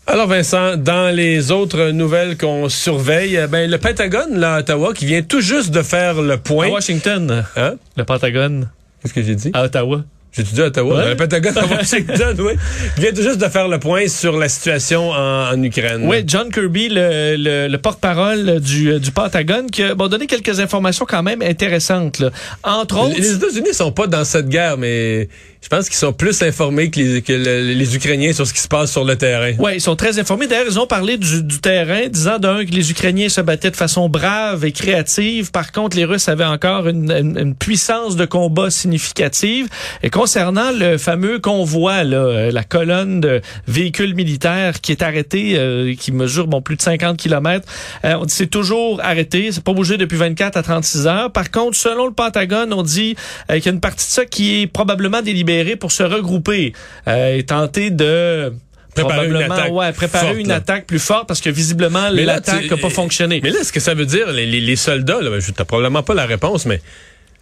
Alors 0.07 0.25
Vincent, 0.25 0.75
dans 0.75 1.15
les 1.15 1.51
autres 1.51 1.91
nouvelles 1.91 2.35
qu'on 2.35 2.67
surveille, 2.67 3.35
eh 3.35 3.45
ben 3.45 3.69
le 3.69 3.77
Pentagone 3.77 4.39
là 4.39 4.55
à 4.55 4.59
Ottawa 4.61 4.91
qui 4.91 5.05
vient 5.05 5.21
tout 5.21 5.39
juste 5.39 5.69
de 5.69 5.83
faire 5.83 6.19
le 6.23 6.37
point. 6.37 6.65
À 6.65 6.71
Washington. 6.71 7.45
Hein? 7.55 7.75
Le 7.95 8.03
Pentagone. 8.05 8.69
Qu'est-ce 9.01 9.13
que 9.13 9.21
j'ai 9.21 9.35
dit? 9.35 9.51
À 9.53 9.65
Ottawa. 9.65 10.01
J'ai 10.31 10.43
dit 10.43 10.61
à 10.61 10.65
Ottawa. 10.65 10.95
Ouais. 10.95 11.09
Le 11.09 11.15
Pentagone 11.15 11.57
à 11.57 11.65
Washington, 11.65 12.35
oui. 12.39 12.53
Il 12.97 13.03
vient 13.03 13.11
tout 13.11 13.23
juste 13.23 13.39
de 13.39 13.47
faire 13.47 13.67
le 13.67 13.79
point 13.79 14.07
sur 14.07 14.37
la 14.37 14.47
situation 14.47 15.09
en, 15.09 15.49
en 15.51 15.63
Ukraine. 15.63 16.05
Oui, 16.07 16.23
John 16.25 16.51
Kirby, 16.51 16.89
le, 16.89 17.35
le, 17.35 17.67
le 17.67 17.77
porte-parole 17.79 18.59
du, 18.59 18.99
du 18.99 19.11
Pentagone, 19.11 19.71
qui 19.71 19.81
a 19.81 19.95
bon, 19.95 20.07
donné 20.07 20.27
quelques 20.27 20.59
informations 20.59 21.05
quand 21.09 21.23
même 21.23 21.41
intéressantes. 21.41 22.19
Là. 22.19 22.29
Entre 22.63 22.99
autres... 22.99 23.15
Les 23.17 23.33
États-Unis 23.33 23.73
sont 23.73 23.91
pas 23.91 24.05
dans 24.05 24.23
cette 24.23 24.49
guerre, 24.49 24.77
mais 24.77 25.29
je 25.61 25.67
pense 25.67 25.89
qu'ils 25.89 25.97
sont 25.97 26.13
plus 26.13 26.41
informés 26.41 26.89
que, 26.89 26.99
les, 26.99 27.21
que 27.21 27.33
le, 27.33 27.73
les, 27.73 27.95
Ukrainiens 27.95 28.31
sur 28.31 28.47
ce 28.47 28.53
qui 28.53 28.61
se 28.61 28.67
passe 28.67 28.91
sur 28.91 29.03
le 29.03 29.17
terrain. 29.17 29.53
Oui, 29.59 29.73
ils 29.75 29.81
sont 29.81 29.97
très 29.97 30.17
informés. 30.17 30.47
D'ailleurs, 30.47 30.67
ils 30.67 30.79
ont 30.79 30.87
parlé 30.87 31.17
du, 31.17 31.43
du 31.43 31.59
terrain, 31.59 32.07
disant 32.07 32.39
d'un 32.39 32.65
que 32.65 32.71
les 32.71 32.91
Ukrainiens 32.91 33.27
se 33.27 33.41
battaient 33.41 33.69
de 33.69 33.75
façon 33.75 34.07
brave 34.07 34.63
et 34.63 34.71
créative. 34.71 35.51
Par 35.51 35.73
contre, 35.73 35.97
les 35.97 36.05
Russes 36.05 36.29
avaient 36.29 36.45
encore 36.45 36.87
une, 36.87 37.11
une, 37.11 37.55
puissance 37.55 38.15
de 38.15 38.25
combat 38.25 38.69
significative. 38.69 39.67
Et 40.01 40.09
concernant 40.09 40.71
le 40.71 40.97
fameux 40.97 41.39
convoi, 41.39 42.05
là, 42.05 42.17
euh, 42.17 42.51
la 42.51 42.63
colonne 42.63 43.19
de 43.19 43.41
véhicules 43.67 44.15
militaires 44.15 44.79
qui 44.79 44.93
est 44.93 45.03
arrêtée, 45.03 45.55
euh, 45.57 45.93
qui 45.93 46.13
mesure 46.13 46.47
bon 46.47 46.61
plus 46.61 46.77
de 46.77 46.81
50 46.81 47.17
kilomètres, 47.17 47.67
euh, 48.05 48.15
on 48.19 48.25
dit 48.25 48.33
c'est 48.33 48.47
toujours 48.47 49.01
arrêté, 49.03 49.51
c'est 49.51 49.63
pas 49.63 49.73
bougé 49.73 49.97
depuis 49.97 50.17
24 50.17 50.55
à 50.55 50.63
36 50.63 51.07
heures. 51.07 51.31
Par 51.31 51.51
contre, 51.51 51.75
selon 51.75 52.05
le 52.05 52.13
Pentagone, 52.13 52.71
on 52.71 52.83
dit 52.83 53.17
euh, 53.51 53.55
qu'il 53.55 53.65
y 53.65 53.69
a 53.69 53.71
une 53.73 53.81
partie 53.81 54.05
de 54.05 54.11
ça 54.11 54.25
qui 54.25 54.61
est 54.61 54.67
probablement 54.67 55.21
délibérée 55.21 55.48
pour 55.79 55.91
se 55.91 56.03
regrouper 56.03 56.73
euh, 57.07 57.37
et 57.37 57.43
tenter 57.43 57.89
de 57.89 58.53
préparer 58.93 59.27
une 59.27 59.35
attaque, 59.35 59.71
ouais, 59.71 59.91
préparer 59.93 60.27
forte, 60.27 60.39
une 60.39 60.47
là. 60.47 60.55
attaque 60.55 60.85
plus 60.85 60.99
forte 60.99 61.27
parce 61.27 61.41
que 61.41 61.49
visiblement 61.49 62.09
l'attaque 62.09 62.69
n'a 62.69 62.77
pas 62.77 62.89
fonctionné. 62.89 63.39
Mais 63.43 63.49
là, 63.49 63.63
ce 63.63 63.71
que 63.71 63.79
ça 63.79 63.93
veut 63.93 64.05
dire, 64.05 64.31
les, 64.31 64.45
les, 64.45 64.61
les 64.61 64.75
soldats, 64.75 65.21
là, 65.21 65.39
je 65.39 65.51
probablement 65.51 66.03
pas 66.03 66.13
la 66.13 66.25
réponse, 66.25 66.65
mais 66.65 66.81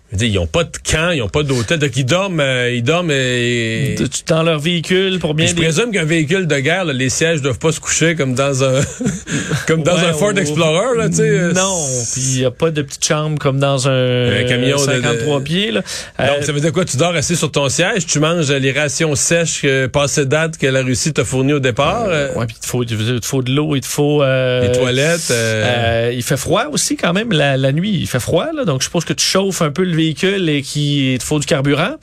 je 0.09 0.15
veux 0.15 0.17
dire, 0.19 0.27
ils 0.29 0.39
ont 0.39 0.47
pas 0.47 0.63
de 0.63 0.69
camp, 0.89 1.11
ils 1.11 1.21
ont 1.21 1.27
pas 1.29 1.43
d'hôtel, 1.43 1.79
donc 1.79 1.91
ils 1.97 2.05
dorment, 2.05 2.39
euh, 2.39 2.71
ils 2.73 2.81
dorment 2.83 3.09
euh, 3.11 3.95
dans 4.27 4.41
leur 4.43 4.57
véhicule 4.59 5.19
pour 5.19 5.33
bien. 5.33 5.47
Je 5.47 5.53
des... 5.53 5.61
présume 5.61 5.91
qu'un 5.91 6.05
véhicule 6.05 6.47
de 6.47 6.59
guerre, 6.59 6.85
là, 6.85 6.93
les 6.93 7.09
sièges 7.09 7.41
doivent 7.41 7.59
pas 7.59 7.71
se 7.73 7.79
coucher 7.81 8.15
comme 8.15 8.33
dans 8.33 8.63
un 8.63 8.79
comme 9.67 9.83
dans 9.83 9.95
Ouais, 9.95 10.05
un 10.05 10.13
Ford 10.13 10.31
ou- 10.33 10.39
Explorer, 10.39 10.97
là, 10.97 11.09
tu 11.09 11.15
sais. 11.15 11.21
euh, 11.29 11.51
Non, 11.53 11.75
puis 12.13 12.21
il 12.21 12.39
y 12.41 12.45
a 12.45 12.51
pas 12.51 12.71
de 12.71 12.81
petite 12.81 13.03
chambre 13.05 13.37
comme 13.39 13.59
dans 13.59 13.87
un, 13.89 14.39
Un 14.39 14.43
camion 14.45 14.77
de- 14.77 14.81
53 14.81 15.39
de- 15.39 15.43
pieds 15.43 15.71
là. 15.71 15.81
Donc, 16.19 16.27
Euh, 16.29 16.41
ça 16.41 16.51
veut 16.51 16.61
dire 16.61 16.71
quoi? 16.71 16.85
Tu 16.85 16.95
dors 16.97 17.15
assis 17.15 17.35
sur 17.35 17.51
ton 17.51 17.67
siège, 17.69 18.05
tu 18.05 18.19
manges 18.19 18.49
les 18.51 18.71
rations 18.71 19.13
sèches 19.15 19.61
euh, 19.65 19.87
passées 19.87 20.25
date 20.25 20.57
que 20.57 20.67
la 20.67 20.83
Russie 20.83 21.11
t'a 21.13 21.25
fournies 21.25 21.53
au 21.53 21.59
départ. 21.59 22.05
euh, 22.07 22.33
ouais, 22.35 22.45
puis 22.45 22.55
il 22.57 22.61
te 22.61 22.67
faut, 22.67 22.83
il 22.83 23.19
te 23.19 23.25
faut 23.25 23.41
de 23.41 23.51
l'eau, 23.51 23.75
il 23.75 23.81
te 23.81 23.87
faut 23.87 24.23
euh, 24.23 24.67
Les 24.67 24.71
toilettes. 24.77 25.31
euh, 25.31 26.07
Euh, 26.07 26.11
il 26.13 26.23
fait 26.23 26.37
froid 26.37 26.65
aussi 26.71 26.95
quand 26.95 27.11
même 27.13 27.31
la, 27.33 27.57
la 27.57 27.71
nuit. 27.73 27.97
Il 27.99 28.07
fait 28.07 28.19
froid, 28.19 28.47
là, 28.55 28.63
donc 28.63 28.79
je 28.81 28.85
suppose 28.85 29.03
que 29.05 29.13
tu 29.13 29.25
chauffes 29.25 29.61
un 29.61 29.71
peu 29.71 29.83
le 29.83 29.96
véhicule 29.97 30.49
et 30.49 30.61
qu'il 30.61 31.21
faut 31.21 31.39
du 31.39 31.45
carburant. 31.45 31.95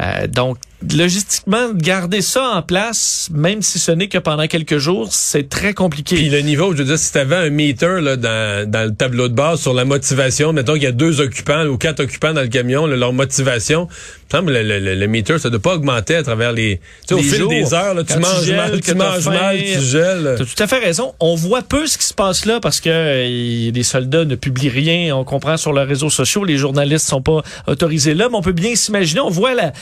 Euh, 0.00 0.26
donc, 0.26 0.56
logistiquement, 0.96 1.72
garder 1.74 2.22
ça 2.22 2.50
en 2.54 2.62
place, 2.62 3.28
même 3.32 3.62
si 3.62 3.78
ce 3.78 3.92
n'est 3.92 4.08
que 4.08 4.18
pendant 4.18 4.46
quelques 4.46 4.78
jours, 4.78 5.08
c'est 5.12 5.48
très 5.48 5.74
compliqué. 5.74 6.16
Puis 6.16 6.28
le 6.30 6.40
niveau, 6.40 6.72
je 6.72 6.78
veux 6.78 6.84
dire, 6.84 6.98
si 6.98 7.12
t'avais 7.12 7.36
un 7.36 7.50
meter 7.50 8.00
là, 8.00 8.16
dans, 8.16 8.68
dans 8.70 8.84
le 8.84 8.94
tableau 8.94 9.28
de 9.28 9.34
base 9.34 9.60
sur 9.60 9.74
la 9.74 9.84
motivation, 9.84 10.52
mettons 10.52 10.74
qu'il 10.74 10.84
y 10.84 10.86
a 10.86 10.92
deux 10.92 11.20
occupants 11.20 11.66
ou 11.66 11.76
quatre 11.76 12.00
occupants 12.00 12.32
dans 12.32 12.42
le 12.42 12.48
camion, 12.48 12.86
là, 12.86 12.96
leur 12.96 13.12
motivation, 13.12 13.88
le, 14.32 14.62
le, 14.62 14.78
le, 14.78 14.94
le 14.94 15.06
meter, 15.08 15.38
ça 15.38 15.48
ne 15.48 15.56
doit 15.56 15.62
pas 15.62 15.74
augmenter 15.74 16.14
à 16.16 16.22
travers 16.22 16.52
les... 16.52 16.78
Tu 17.06 17.08
sais, 17.08 17.14
au 17.14 17.16
Les 17.18 17.22
fil 17.24 17.38
jours, 17.38 17.50
des 17.50 17.74
heures, 17.74 17.94
là, 17.94 18.04
tu 18.04 18.14
tu 18.14 18.18
manges 18.20 18.44
gèles, 18.44 18.56
mal, 18.56 18.80
tu 18.80 18.94
manges 18.94 19.20
faim. 19.20 19.30
mal, 19.32 19.58
tu 19.58 19.80
gèles. 19.80 20.34
Tu 20.36 20.42
as 20.42 20.46
tout 20.46 20.62
à 20.62 20.66
fait 20.66 20.78
raison. 20.78 21.14
On 21.20 21.34
voit 21.34 21.62
peu 21.62 21.86
ce 21.86 21.98
qui 21.98 22.04
se 22.04 22.14
passe 22.14 22.44
là 22.46 22.60
parce 22.60 22.80
que 22.80 22.88
euh, 22.90 23.70
les 23.72 23.82
soldats 23.82 24.24
ne 24.24 24.36
publient 24.36 24.68
rien. 24.68 25.16
On 25.16 25.24
comprend 25.24 25.56
sur 25.56 25.72
leurs 25.72 25.86
réseaux 25.88 26.10
sociaux, 26.10 26.44
les 26.44 26.56
journalistes 26.58 27.08
sont 27.08 27.22
pas 27.22 27.42
autorisés 27.66 28.14
là, 28.14 28.28
mais 28.30 28.36
on 28.36 28.42
peut 28.42 28.52
bien 28.52 28.74
s'imaginer. 28.76 29.20
On 29.20 29.30
voit 29.30 29.54
la, 29.54 29.72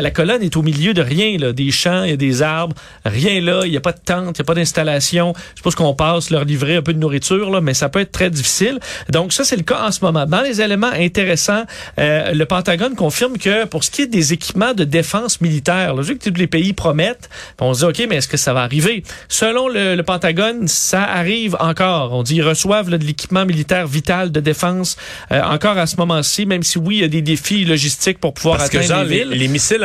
la 0.00 0.10
colonne 0.10 0.42
est 0.48 0.56
au 0.56 0.62
milieu 0.62 0.94
de 0.94 1.02
rien, 1.02 1.38
là, 1.38 1.52
des 1.52 1.70
champs, 1.70 2.04
il 2.04 2.10
y 2.10 2.12
a 2.12 2.16
des 2.16 2.42
arbres, 2.42 2.74
rien 3.04 3.40
là. 3.40 3.62
Il 3.64 3.70
n'y 3.70 3.76
a 3.76 3.80
pas 3.80 3.92
de 3.92 4.00
tente, 4.04 4.38
il 4.38 4.40
n'y 4.40 4.44
a 4.44 4.44
pas 4.44 4.54
d'installation. 4.54 5.32
Je 5.54 5.58
suppose 5.58 5.74
qu'on 5.74 5.94
passe 5.94 6.30
leur 6.30 6.44
livrer 6.44 6.76
un 6.76 6.82
peu 6.82 6.92
de 6.92 6.98
nourriture 6.98 7.50
là, 7.50 7.60
mais 7.60 7.74
ça 7.74 7.88
peut 7.88 8.00
être 8.00 8.12
très 8.12 8.30
difficile. 8.30 8.78
Donc 9.10 9.32
ça 9.32 9.44
c'est 9.44 9.56
le 9.56 9.62
cas 9.62 9.82
en 9.86 9.92
ce 9.92 10.04
moment. 10.04 10.26
Dans 10.26 10.42
les 10.42 10.60
éléments 10.60 10.90
intéressants, 10.92 11.64
euh, 11.98 12.32
le 12.32 12.46
Pentagone 12.46 12.94
confirme 12.94 13.38
que 13.38 13.64
pour 13.64 13.84
ce 13.84 13.90
qui 13.90 14.02
est 14.02 14.06
des 14.06 14.32
équipements 14.32 14.74
de 14.74 14.84
défense 14.84 15.40
militaire, 15.40 15.94
là, 15.94 16.02
sais 16.02 16.16
que 16.16 16.28
tous 16.30 16.38
les 16.38 16.46
pays 16.46 16.72
promettent, 16.72 17.28
puis 17.56 17.66
on 17.66 17.74
se 17.74 17.80
dit 17.80 18.02
ok, 18.02 18.08
mais 18.08 18.16
est-ce 18.16 18.28
que 18.28 18.36
ça 18.36 18.52
va 18.52 18.62
arriver? 18.62 19.02
Selon 19.28 19.68
le, 19.68 19.94
le 19.94 20.02
Pentagone, 20.02 20.68
ça 20.68 21.02
arrive 21.02 21.56
encore. 21.60 22.12
On 22.12 22.22
dit 22.22 22.36
ils 22.36 22.42
reçoivent 22.42 22.90
là, 22.90 22.98
de 22.98 23.04
l'équipement 23.04 23.44
militaire 23.44 23.86
vital 23.86 24.32
de 24.32 24.40
défense 24.40 24.96
euh, 25.32 25.42
encore 25.42 25.78
à 25.78 25.86
ce 25.86 25.96
moment-ci, 25.96 26.46
même 26.46 26.62
si 26.62 26.78
oui, 26.78 26.96
il 26.96 27.00
y 27.00 27.04
a 27.04 27.08
des 27.08 27.22
défis 27.22 27.64
logistiques 27.64 28.18
pour 28.18 28.34
pouvoir 28.34 28.58
Parce 28.58 28.70
que 28.70 28.78
atteindre 28.78 28.94
genre, 28.94 29.04
les 29.04 29.18
les, 29.18 29.24
villes. 29.24 29.38
les 29.38 29.48
missiles 29.48 29.82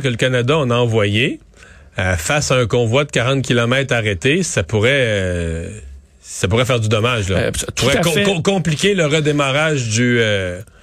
que 0.00 0.08
le 0.08 0.16
Canada 0.16 0.56
on 0.58 0.70
a 0.70 0.76
envoyés 0.76 1.40
euh, 1.98 2.16
face 2.16 2.50
à 2.52 2.56
un 2.56 2.66
convoi 2.66 3.04
de 3.04 3.10
40 3.10 3.42
km 3.42 3.92
arrêté, 3.94 4.42
ça 4.42 4.62
pourrait... 4.62 4.90
euh, 4.94 5.68
ça 6.22 6.46
pourrait 6.46 6.64
faire 6.66 6.78
du 6.80 6.88
dommage, 6.88 7.28
là. 7.30 7.38
Euh, 7.38 7.50
pourrait 7.74 8.00
com- 8.02 8.12
com- 8.24 8.42
compliquer 8.42 8.94
le 8.94 9.06
redémarrage 9.06 9.88
du... 9.88 10.18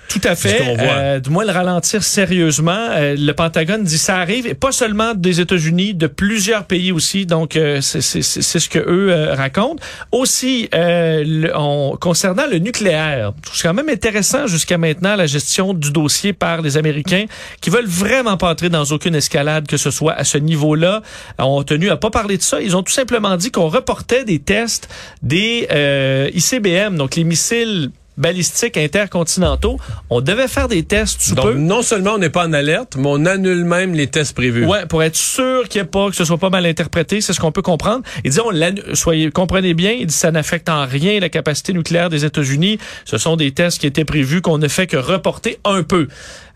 Tout 0.08 0.22
à 0.24 0.36
fait. 0.36 0.60
Euh, 0.80 1.20
du 1.20 1.30
moins 1.30 1.44
le 1.46 1.52
ralentir 1.52 2.04
sérieusement. 2.04 2.72
Euh, 2.92 3.16
le 3.18 3.32
Pentagone 3.34 3.84
dit 3.84 3.98
ça 3.98 4.18
arrive, 4.18 4.48
et 4.48 4.54
pas 4.54 4.72
seulement 4.72 5.14
des 5.14 5.42
États-Unis, 5.42 5.94
de 5.94 6.08
plusieurs 6.08 6.66
pays 6.66 6.92
aussi. 6.92 7.26
Donc 7.26 7.56
euh, 7.56 7.82
c'est 7.82 8.02
ce 8.12 8.70
que 8.70 8.80
eux 8.80 9.12
euh, 9.12 9.34
racontent. 9.34 9.82
Aussi, 10.12 10.70
euh, 10.74 11.24
le- 11.26 11.52
on- 11.58 11.98
concernant 12.00 12.46
le 12.50 12.60
nucléaire, 12.60 13.34
c'est 13.52 13.64
quand 13.68 13.74
même 13.74 13.90
intéressant 13.90 14.48
jusqu'à 14.48 14.78
maintenant 14.78 15.16
la 15.16 15.26
gestion 15.28 15.74
du 15.74 15.92
dossier 15.92 16.34
par 16.34 16.62
les 16.62 16.78
Américains 16.78 17.26
qui 17.62 17.70
veulent 17.70 17.86
vraiment 17.88 18.38
pas 18.38 18.52
entrer 18.52 18.70
dans 18.70 18.84
aucune 18.86 19.16
escalade 19.16 19.68
que 19.68 19.78
ce 19.78 19.92
soit 19.92 20.14
à 20.14 20.24
ce 20.24 20.38
niveau-là. 20.38 21.02
Ont 21.40 21.64
tenu 21.64 21.90
à 21.90 21.98
pas 21.98 22.10
parler 22.12 22.38
de 22.38 22.42
ça. 22.44 22.62
Ils 22.62 22.76
ont 22.78 22.84
tout 22.84 22.94
simplement 22.94 23.36
dit 23.38 23.52
qu'on 23.52 23.68
reportait 23.70 24.24
des 24.24 24.40
tests 24.40 24.88
des 25.24 25.68
euh, 25.72 26.30
ICBM, 26.34 26.96
donc 26.96 27.16
les 27.16 27.24
missiles 27.24 27.90
balistiques 28.18 28.78
intercontinentaux. 28.78 29.78
On 30.10 30.22
devait 30.22 30.48
faire 30.48 30.68
des 30.68 30.84
tests 30.84 31.22
sous 31.22 31.36
Donc, 31.36 31.46
peu. 31.46 31.54
non 31.56 31.82
seulement 31.82 32.14
on 32.14 32.18
n'est 32.18 32.30
pas 32.30 32.46
en 32.46 32.54
alerte, 32.54 32.96
mais 32.98 33.08
on 33.08 33.26
annule 33.26 33.66
même 33.66 33.94
les 33.94 34.08
tests 34.08 34.34
prévus. 34.36 34.66
Ouais, 34.66 34.86
pour 34.86 35.04
être 35.04 35.16
sûr 35.16 35.68
qu'il 35.68 35.82
n'y 35.82 35.86
ait 35.88 35.90
pas, 35.90 36.10
que 36.10 36.16
ce 36.16 36.26
soit 36.26 36.38
pas 36.38 36.50
mal 36.50 36.66
interprété, 36.66 37.22
c'est 37.22 37.34
ce 37.34 37.40
qu'on 37.40 37.52
peut 37.52 37.62
comprendre. 37.62 38.04
Il 38.24 38.32
dit, 38.32 38.40
on 38.40 38.52
soyez, 38.96 39.32
comprenez 39.32 39.74
bien, 39.74 39.92
il 39.92 40.08
dit, 40.08 40.14
ça 40.14 40.32
n'affecte 40.32 40.70
en 40.70 40.86
rien 40.86 41.20
la 41.20 41.30
capacité 41.30 41.74
nucléaire 41.74 42.10
des 42.10 42.26
États-Unis. 42.26 42.80
Ce 43.06 43.18
sont 43.18 43.36
des 43.36 43.52
tests 43.52 43.80
qui 43.80 43.88
étaient 43.88 44.06
prévus, 44.06 44.42
qu'on 44.42 44.58
ne 44.58 44.68
fait 44.68 44.88
que 44.88 44.98
reporter 44.98 45.60
un 45.66 45.84
peu. 45.84 46.08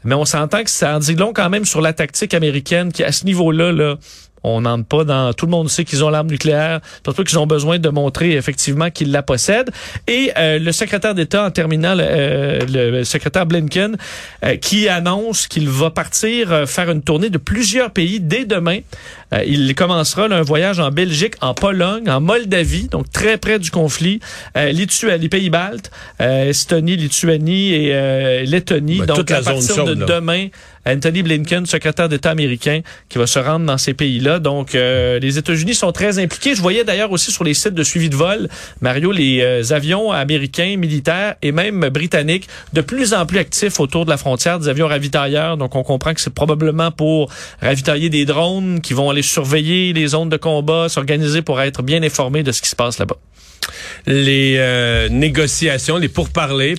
Mais 0.05 0.15
on 0.15 0.25
s'entend 0.25 0.63
que 0.63 0.69
ça 0.69 0.95
en 0.95 0.99
dit 0.99 1.15
long 1.15 1.33
quand 1.33 1.49
même 1.49 1.65
sur 1.65 1.81
la 1.81 1.91
tactique 1.91 2.33
américaine 2.33 2.91
qui, 2.91 3.03
à 3.03 3.11
ce 3.11 3.25
niveau-là, 3.25 3.71
là, 3.73 3.95
on 4.43 4.61
n'entre 4.61 4.85
pas 4.85 5.03
dans... 5.03 5.33
Tout 5.33 5.45
le 5.45 5.51
monde 5.51 5.69
sait 5.69 5.85
qu'ils 5.85 6.03
ont 6.03 6.09
l'arme 6.09 6.27
nucléaire, 6.27 6.79
surtout 7.03 7.23
qu'ils 7.23 7.39
ont 7.39 7.47
besoin 7.47 7.79
de 7.79 7.89
montrer 7.89 8.33
effectivement 8.33 8.89
qu'ils 8.89 9.11
la 9.11 9.23
possèdent. 9.23 9.71
Et 10.07 10.31
euh, 10.37 10.59
le 10.59 10.71
secrétaire 10.71 11.15
d'État, 11.15 11.45
en 11.45 11.51
terminant, 11.51 11.95
euh, 11.97 12.59
le 12.67 13.03
secrétaire 13.03 13.45
Blinken, 13.45 13.97
euh, 14.43 14.55
qui 14.57 14.87
annonce 14.89 15.47
qu'il 15.47 15.69
va 15.69 15.89
partir 15.89 16.51
euh, 16.51 16.65
faire 16.65 16.89
une 16.89 17.01
tournée 17.01 17.29
de 17.29 17.37
plusieurs 17.37 17.91
pays 17.91 18.19
dès 18.19 18.45
demain. 18.45 18.79
Euh, 19.33 19.43
il 19.45 19.73
commencera 19.75 20.27
là, 20.27 20.37
un 20.37 20.41
voyage 20.41 20.79
en 20.79 20.91
Belgique, 20.91 21.35
en 21.41 21.53
Pologne, 21.53 22.09
en 22.09 22.19
Moldavie, 22.21 22.87
donc 22.87 23.11
très 23.11 23.37
près 23.37 23.59
du 23.59 23.69
conflit, 23.71 24.19
euh, 24.57 24.71
Litu- 24.71 25.15
les 25.17 25.29
pays 25.29 25.49
baltes, 25.49 25.91
euh, 26.21 26.49
Estonie, 26.49 26.95
Lituanie 26.95 27.73
et 27.73 27.89
euh, 27.93 28.43
Lettonie. 28.43 28.99
Ben, 28.99 29.05
donc 29.05 29.17
toute 29.17 29.29
la 29.29 29.37
à 29.37 29.41
partir 29.43 29.75
zone 29.75 29.93
de 29.93 29.99
là. 29.99 30.05
demain, 30.05 30.47
Anthony 30.87 31.21
Blinken, 31.21 31.65
secrétaire 31.67 32.09
d'État 32.09 32.31
américain, 32.31 32.81
qui 33.09 33.17
va 33.19 33.27
se 33.27 33.37
rendre 33.37 33.65
dans 33.65 33.77
ces 33.77 33.93
pays-là. 33.93 34.39
Donc, 34.39 34.73
euh, 34.73 35.19
les 35.19 35.37
États-Unis 35.37 35.75
sont 35.75 35.91
très 35.91 36.17
impliqués. 36.17 36.55
Je 36.55 36.61
voyais 36.61 36.83
d'ailleurs 36.83 37.11
aussi 37.11 37.31
sur 37.31 37.43
les 37.43 37.53
sites 37.53 37.75
de 37.75 37.83
suivi 37.83 38.09
de 38.09 38.15
vol, 38.15 38.47
Mario, 38.81 39.11
les 39.11 39.41
euh, 39.41 39.61
avions 39.71 40.11
américains, 40.11 40.77
militaires 40.77 41.35
et 41.43 41.51
même 41.51 41.89
britanniques, 41.89 42.47
de 42.73 42.81
plus 42.81 43.13
en 43.13 43.25
plus 43.27 43.37
actifs 43.37 43.79
autour 43.79 44.05
de 44.05 44.09
la 44.09 44.17
frontière, 44.17 44.57
des 44.57 44.69
avions 44.69 44.87
ravitailleurs. 44.87 45.57
Donc, 45.57 45.75
on 45.75 45.83
comprend 45.83 46.13
que 46.13 46.21
c'est 46.21 46.33
probablement 46.33 46.89
pour 46.91 47.29
ravitailler 47.61 48.09
des 48.09 48.25
drones 48.25 48.81
qui 48.81 48.93
vont 48.93 49.09
aller 49.11 49.18
surveiller 49.21 49.93
les 49.93 50.07
zones 50.07 50.29
de 50.29 50.37
combat, 50.37 50.89
s'organiser 50.89 51.41
pour 51.41 51.61
être 51.61 51.83
bien 51.83 52.03
informés 52.03 52.43
de 52.43 52.51
ce 52.51 52.61
qui 52.61 52.69
se 52.69 52.75
passe 52.75 52.99
là-bas. 52.99 53.17
Les 54.07 54.55
euh, 54.57 55.09
négociations, 55.09 55.97
les 55.97 56.09
pourparlers, 56.09 56.75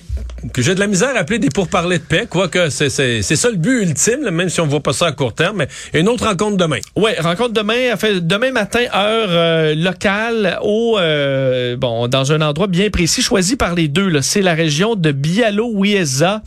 que 0.53 0.61
j'ai 0.61 0.73
de 0.75 0.79
la 0.79 0.87
misère 0.87 1.15
à 1.15 1.19
appeler 1.19 1.39
des 1.39 1.49
pourparlers 1.49 1.99
de 1.99 2.03
paix, 2.03 2.25
quoique 2.29 2.69
c'est 2.69 2.89
ça 2.89 3.49
le 3.49 3.57
but 3.57 3.83
ultime, 3.83 4.29
même 4.29 4.49
si 4.49 4.59
on 4.59 4.67
voit 4.67 4.81
pas 4.81 4.93
ça 4.93 5.07
à 5.07 5.11
court 5.11 5.33
terme, 5.33 5.57
mais 5.57 5.67
une 5.99 6.07
autre 6.07 6.25
rencontre 6.25 6.57
demain. 6.57 6.79
Oui, 6.95 7.11
rencontre 7.19 7.53
demain, 7.53 7.95
fait, 7.95 8.25
demain 8.25 8.51
matin, 8.51 8.81
heure 8.93 9.29
euh, 9.29 9.75
locale, 9.75 10.57
au 10.63 10.97
euh, 10.99 11.75
bon, 11.77 12.07
dans 12.07 12.31
un 12.31 12.41
endroit 12.41 12.67
bien 12.67 12.89
précis, 12.89 13.21
choisi 13.21 13.55
par 13.55 13.75
les 13.75 13.87
deux. 13.87 14.21
C'est 14.21 14.41
la 14.41 14.53
région 14.53 14.95
de 14.95 15.11
Bialowieza. 15.11 16.41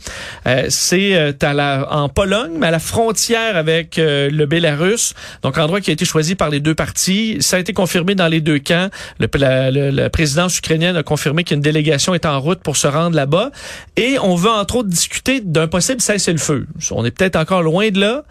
Euh, 0.45 0.65
c'est 0.69 1.33
la, 1.41 1.87
en 1.91 2.09
Pologne, 2.09 2.53
mais 2.59 2.67
à 2.67 2.71
la 2.71 2.79
frontière 2.79 3.55
avec 3.55 3.95
le 3.97 4.45
Bélarus. 4.45 5.13
Donc, 5.41 5.57
endroit 5.57 5.79
qui 5.79 5.89
a 5.89 5.93
été 5.93 6.05
choisi 6.05 6.35
par 6.35 6.49
les 6.49 6.59
deux 6.59 6.75
parties. 6.75 7.37
Ça 7.39 7.57
a 7.57 7.59
été 7.59 7.71
confirmé 7.71 8.15
dans 8.15 8.27
les 8.27 8.41
deux 8.41 8.59
camps. 8.59 8.89
Le, 9.19 9.27
la, 9.37 9.71
la 9.71 10.09
présidence 10.09 10.59
ukrainienne 10.65 10.95
a 10.95 11.03
confirmé 11.03 11.43
qu'une 11.43 11.61
délégation 11.61 12.15
est 12.15 12.25
en 12.25 12.39
route 12.39 12.59
pour 12.59 12.75
se 12.75 12.87
rendre 12.87 13.15
là-bas. 13.15 13.51
Et 13.97 14.17
on 14.19 14.35
veut 14.35 14.49
entre 14.49 14.77
autres 14.77 14.89
discuter 14.89 15.39
d'un 15.39 15.67
possible 15.67 16.01
cessez-le-feu. 16.01 16.65
On 16.91 17.05
est 17.05 17.11
peut-être 17.11 17.35
encore 17.35 17.61
loin 17.61 17.89
de 17.91 17.99
là, 17.99 18.23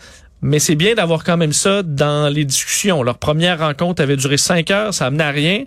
mais 0.42 0.58
c'est 0.58 0.74
bien 0.74 0.94
d'avoir 0.94 1.22
quand 1.22 1.36
même 1.36 1.52
ça 1.52 1.84
dans 1.84 2.28
les 2.28 2.44
discussions. 2.44 3.04
Leur 3.04 3.18
première 3.18 3.60
rencontre 3.60 4.02
avait 4.02 4.16
duré 4.16 4.36
cinq 4.36 4.72
heures, 4.72 4.92
ça 4.92 5.06
amenait 5.06 5.24
à 5.24 5.30
rien. 5.30 5.64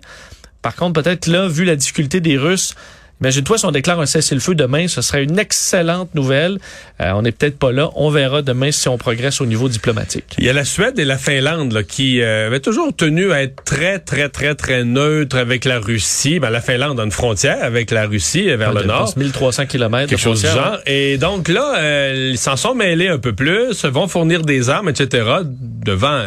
Par 0.60 0.76
contre, 0.76 1.00
peut-être 1.00 1.26
là, 1.26 1.48
vu 1.48 1.64
la 1.64 1.74
difficulté 1.74 2.20
des 2.20 2.36
Russes, 2.36 2.74
Imagine-toi 3.20 3.58
si 3.58 3.64
on 3.64 3.72
déclare 3.72 3.98
un 3.98 4.06
cessez-le-feu 4.06 4.54
demain, 4.54 4.86
ce 4.86 5.02
serait 5.02 5.24
une 5.24 5.40
excellente 5.40 6.14
nouvelle. 6.14 6.58
Euh, 7.00 7.10
on 7.14 7.22
n'est 7.22 7.32
peut-être 7.32 7.58
pas 7.58 7.72
là. 7.72 7.90
On 7.96 8.10
verra 8.10 8.42
demain 8.42 8.70
si 8.70 8.88
on 8.88 8.96
progresse 8.96 9.40
au 9.40 9.46
niveau 9.46 9.68
diplomatique. 9.68 10.36
Il 10.38 10.44
y 10.44 10.48
a 10.48 10.52
la 10.52 10.64
Suède 10.64 10.98
et 11.00 11.04
la 11.04 11.18
Finlande 11.18 11.72
là, 11.72 11.82
qui 11.82 12.20
euh, 12.20 12.46
avaient 12.46 12.60
toujours 12.60 12.94
tenu 12.94 13.32
à 13.32 13.42
être 13.42 13.64
très, 13.64 13.98
très, 13.98 14.28
très, 14.28 14.54
très 14.54 14.84
neutres 14.84 15.36
avec 15.36 15.64
la 15.64 15.80
Russie. 15.80 16.38
Ben, 16.38 16.50
la 16.50 16.60
Finlande 16.60 17.00
a 17.00 17.04
une 17.04 17.10
frontière 17.10 17.62
avec 17.62 17.90
la 17.90 18.06
Russie 18.06 18.44
vers 18.54 18.72
le 18.72 18.84
nord. 18.84 19.12
1300 19.16 19.66
km 19.66 20.08
Quelque 20.08 20.20
chose 20.20 20.42
du 20.42 20.46
genre. 20.46 20.78
Et 20.86 21.18
donc 21.18 21.48
là, 21.48 21.74
euh, 21.76 22.30
ils 22.30 22.38
s'en 22.38 22.56
sont 22.56 22.76
mêlés 22.76 23.08
un 23.08 23.18
peu 23.18 23.32
plus, 23.32 23.84
vont 23.84 24.06
fournir 24.06 24.42
des 24.42 24.70
armes, 24.70 24.90
etc., 24.90 25.26
devant 25.44 26.22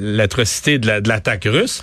l'atrocité 0.00 0.78
de 0.78 1.08
l'attaque 1.08 1.48
russe. 1.50 1.80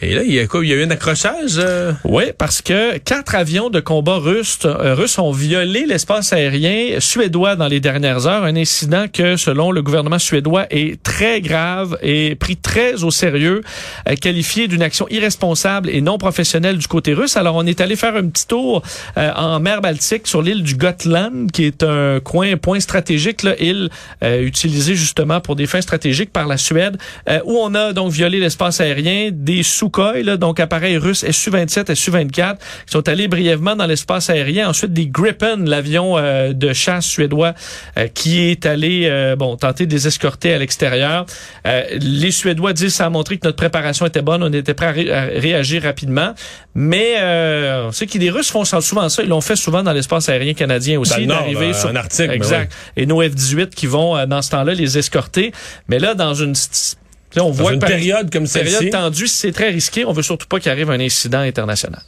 Et 0.00 0.14
là, 0.14 0.22
il 0.22 0.32
y 0.32 0.38
a 0.38 0.46
quoi? 0.46 0.64
Il 0.64 0.68
y 0.68 0.72
a 0.72 0.76
eu 0.76 0.84
un 0.84 0.90
accrochage? 0.90 1.60
Oui, 2.04 2.24
parce 2.36 2.62
que 2.62 2.98
quatre 2.98 3.34
avions 3.34 3.70
de 3.70 3.80
combats 3.96 4.18
russes, 4.18 4.58
euh, 4.66 4.94
russes 4.94 5.18
ont 5.18 5.32
violé 5.32 5.86
l'espace 5.86 6.34
aérien 6.34 7.00
suédois 7.00 7.56
dans 7.56 7.66
les 7.66 7.80
dernières 7.80 8.26
heures. 8.26 8.44
Un 8.44 8.54
incident 8.54 9.06
que, 9.10 9.38
selon 9.38 9.72
le 9.72 9.80
gouvernement 9.80 10.18
suédois, 10.18 10.66
est 10.68 11.02
très 11.02 11.40
grave 11.40 11.96
et 12.02 12.34
pris 12.34 12.58
très 12.58 13.04
au 13.04 13.10
sérieux, 13.10 13.62
euh, 14.06 14.14
qualifié 14.16 14.68
d'une 14.68 14.82
action 14.82 15.06
irresponsable 15.08 15.88
et 15.88 16.02
non 16.02 16.18
professionnelle 16.18 16.76
du 16.76 16.86
côté 16.88 17.14
russe. 17.14 17.38
Alors, 17.38 17.54
on 17.54 17.64
est 17.64 17.80
allé 17.80 17.96
faire 17.96 18.16
un 18.16 18.28
petit 18.28 18.46
tour 18.46 18.82
euh, 19.16 19.32
en 19.34 19.60
mer 19.60 19.80
Baltique 19.80 20.26
sur 20.26 20.42
l'île 20.42 20.62
du 20.62 20.74
Gotland, 20.74 21.50
qui 21.50 21.64
est 21.64 21.82
un 21.82 22.20
coin, 22.20 22.52
un 22.52 22.58
point 22.58 22.80
stratégique, 22.80 23.44
là, 23.44 23.54
île 23.58 23.88
utilisée 24.22 24.94
justement 24.94 25.40
pour 25.40 25.56
des 25.56 25.66
fins 25.66 25.80
stratégiques 25.80 26.32
par 26.34 26.46
la 26.46 26.58
Suède, 26.58 26.98
où 27.44 27.56
on 27.56 27.74
a 27.74 27.92
donc 27.94 28.12
violé 28.12 28.40
l'espace 28.40 28.80
aérien 28.80 29.30
des 29.32 29.62
Sukhoi, 29.62 30.22
là, 30.22 30.36
donc 30.36 30.60
appareils 30.60 30.98
russes 30.98 31.24
Su-27 31.30 31.90
et 31.90 31.94
Su-24, 31.94 32.56
qui 32.56 32.92
sont 32.92 33.08
allés 33.08 33.28
brièvement 33.28 33.76
dans 33.76 33.85
l'espace 33.86 34.30
aérien. 34.30 34.68
Ensuite, 34.68 34.92
des 34.92 35.06
Gripen, 35.06 35.68
l'avion 35.68 36.16
euh, 36.16 36.52
de 36.52 36.72
chasse 36.72 37.06
suédois 37.06 37.54
euh, 37.96 38.08
qui 38.08 38.40
est 38.40 38.66
allé 38.66 39.06
euh, 39.06 39.36
bon 39.36 39.56
tenter 39.56 39.86
de 39.86 39.92
les 39.92 40.06
escorter 40.06 40.54
à 40.54 40.58
l'extérieur. 40.58 41.26
les 41.64 42.30
Suédois 42.30 42.72
disent 42.72 42.94
ça 42.94 43.06
a 43.06 43.10
montré 43.10 43.38
que 43.38 43.46
notre 43.46 43.56
préparation 43.56 44.06
était 44.06 44.22
bonne, 44.22 44.42
on 44.42 44.52
était 44.52 44.74
prêt 44.74 45.10
à, 45.10 45.24
réagir 45.24 45.82
rapidement. 45.82 46.34
Mais 46.74 47.16
on 47.86 47.92
sait 47.92 48.06
que 48.06 48.18
les 48.18 48.30
Russes 48.30 48.50
font 48.50 48.64
souvent 48.64 49.08
ça. 49.08 49.22
Ils 49.22 49.28
l'ont 49.28 49.40
fait 49.40 49.56
souvent 49.56 49.82
dans 49.82 49.92
l'espace 49.92 50.28
aérien 50.28 50.54
canadien 50.54 51.00
aussi, 51.00 51.26
d'arriver 51.26 51.72
sur 51.72 51.88
un 51.88 51.96
article. 51.96 52.30
Exact. 52.30 52.72
Et 52.96 53.06
nos 53.06 53.22
F-18 53.22 53.70
qui 53.70 53.86
vont 53.86 54.26
dans 54.26 54.42
ce 54.42 54.50
temps-là 54.50 54.74
les 54.74 54.98
escorter. 54.98 55.52
Mais 55.88 55.98
là, 55.98 56.14
dans 56.14 56.34
une 56.34 56.54
on 57.42 57.50
voit 57.50 57.72
une 57.72 57.80
période 57.80 58.30
comme 58.30 58.46
celle-ci. 58.46 58.72
Période 58.72 58.92
tendue, 58.92 59.28
c'est 59.28 59.52
très 59.52 59.70
risqué. 59.70 60.04
On 60.04 60.12
veut 60.12 60.22
surtout 60.22 60.46
pas 60.46 60.60
qu'il 60.60 60.70
arrive 60.70 60.90
un 60.90 61.00
incident 61.00 61.40
international. 61.40 62.02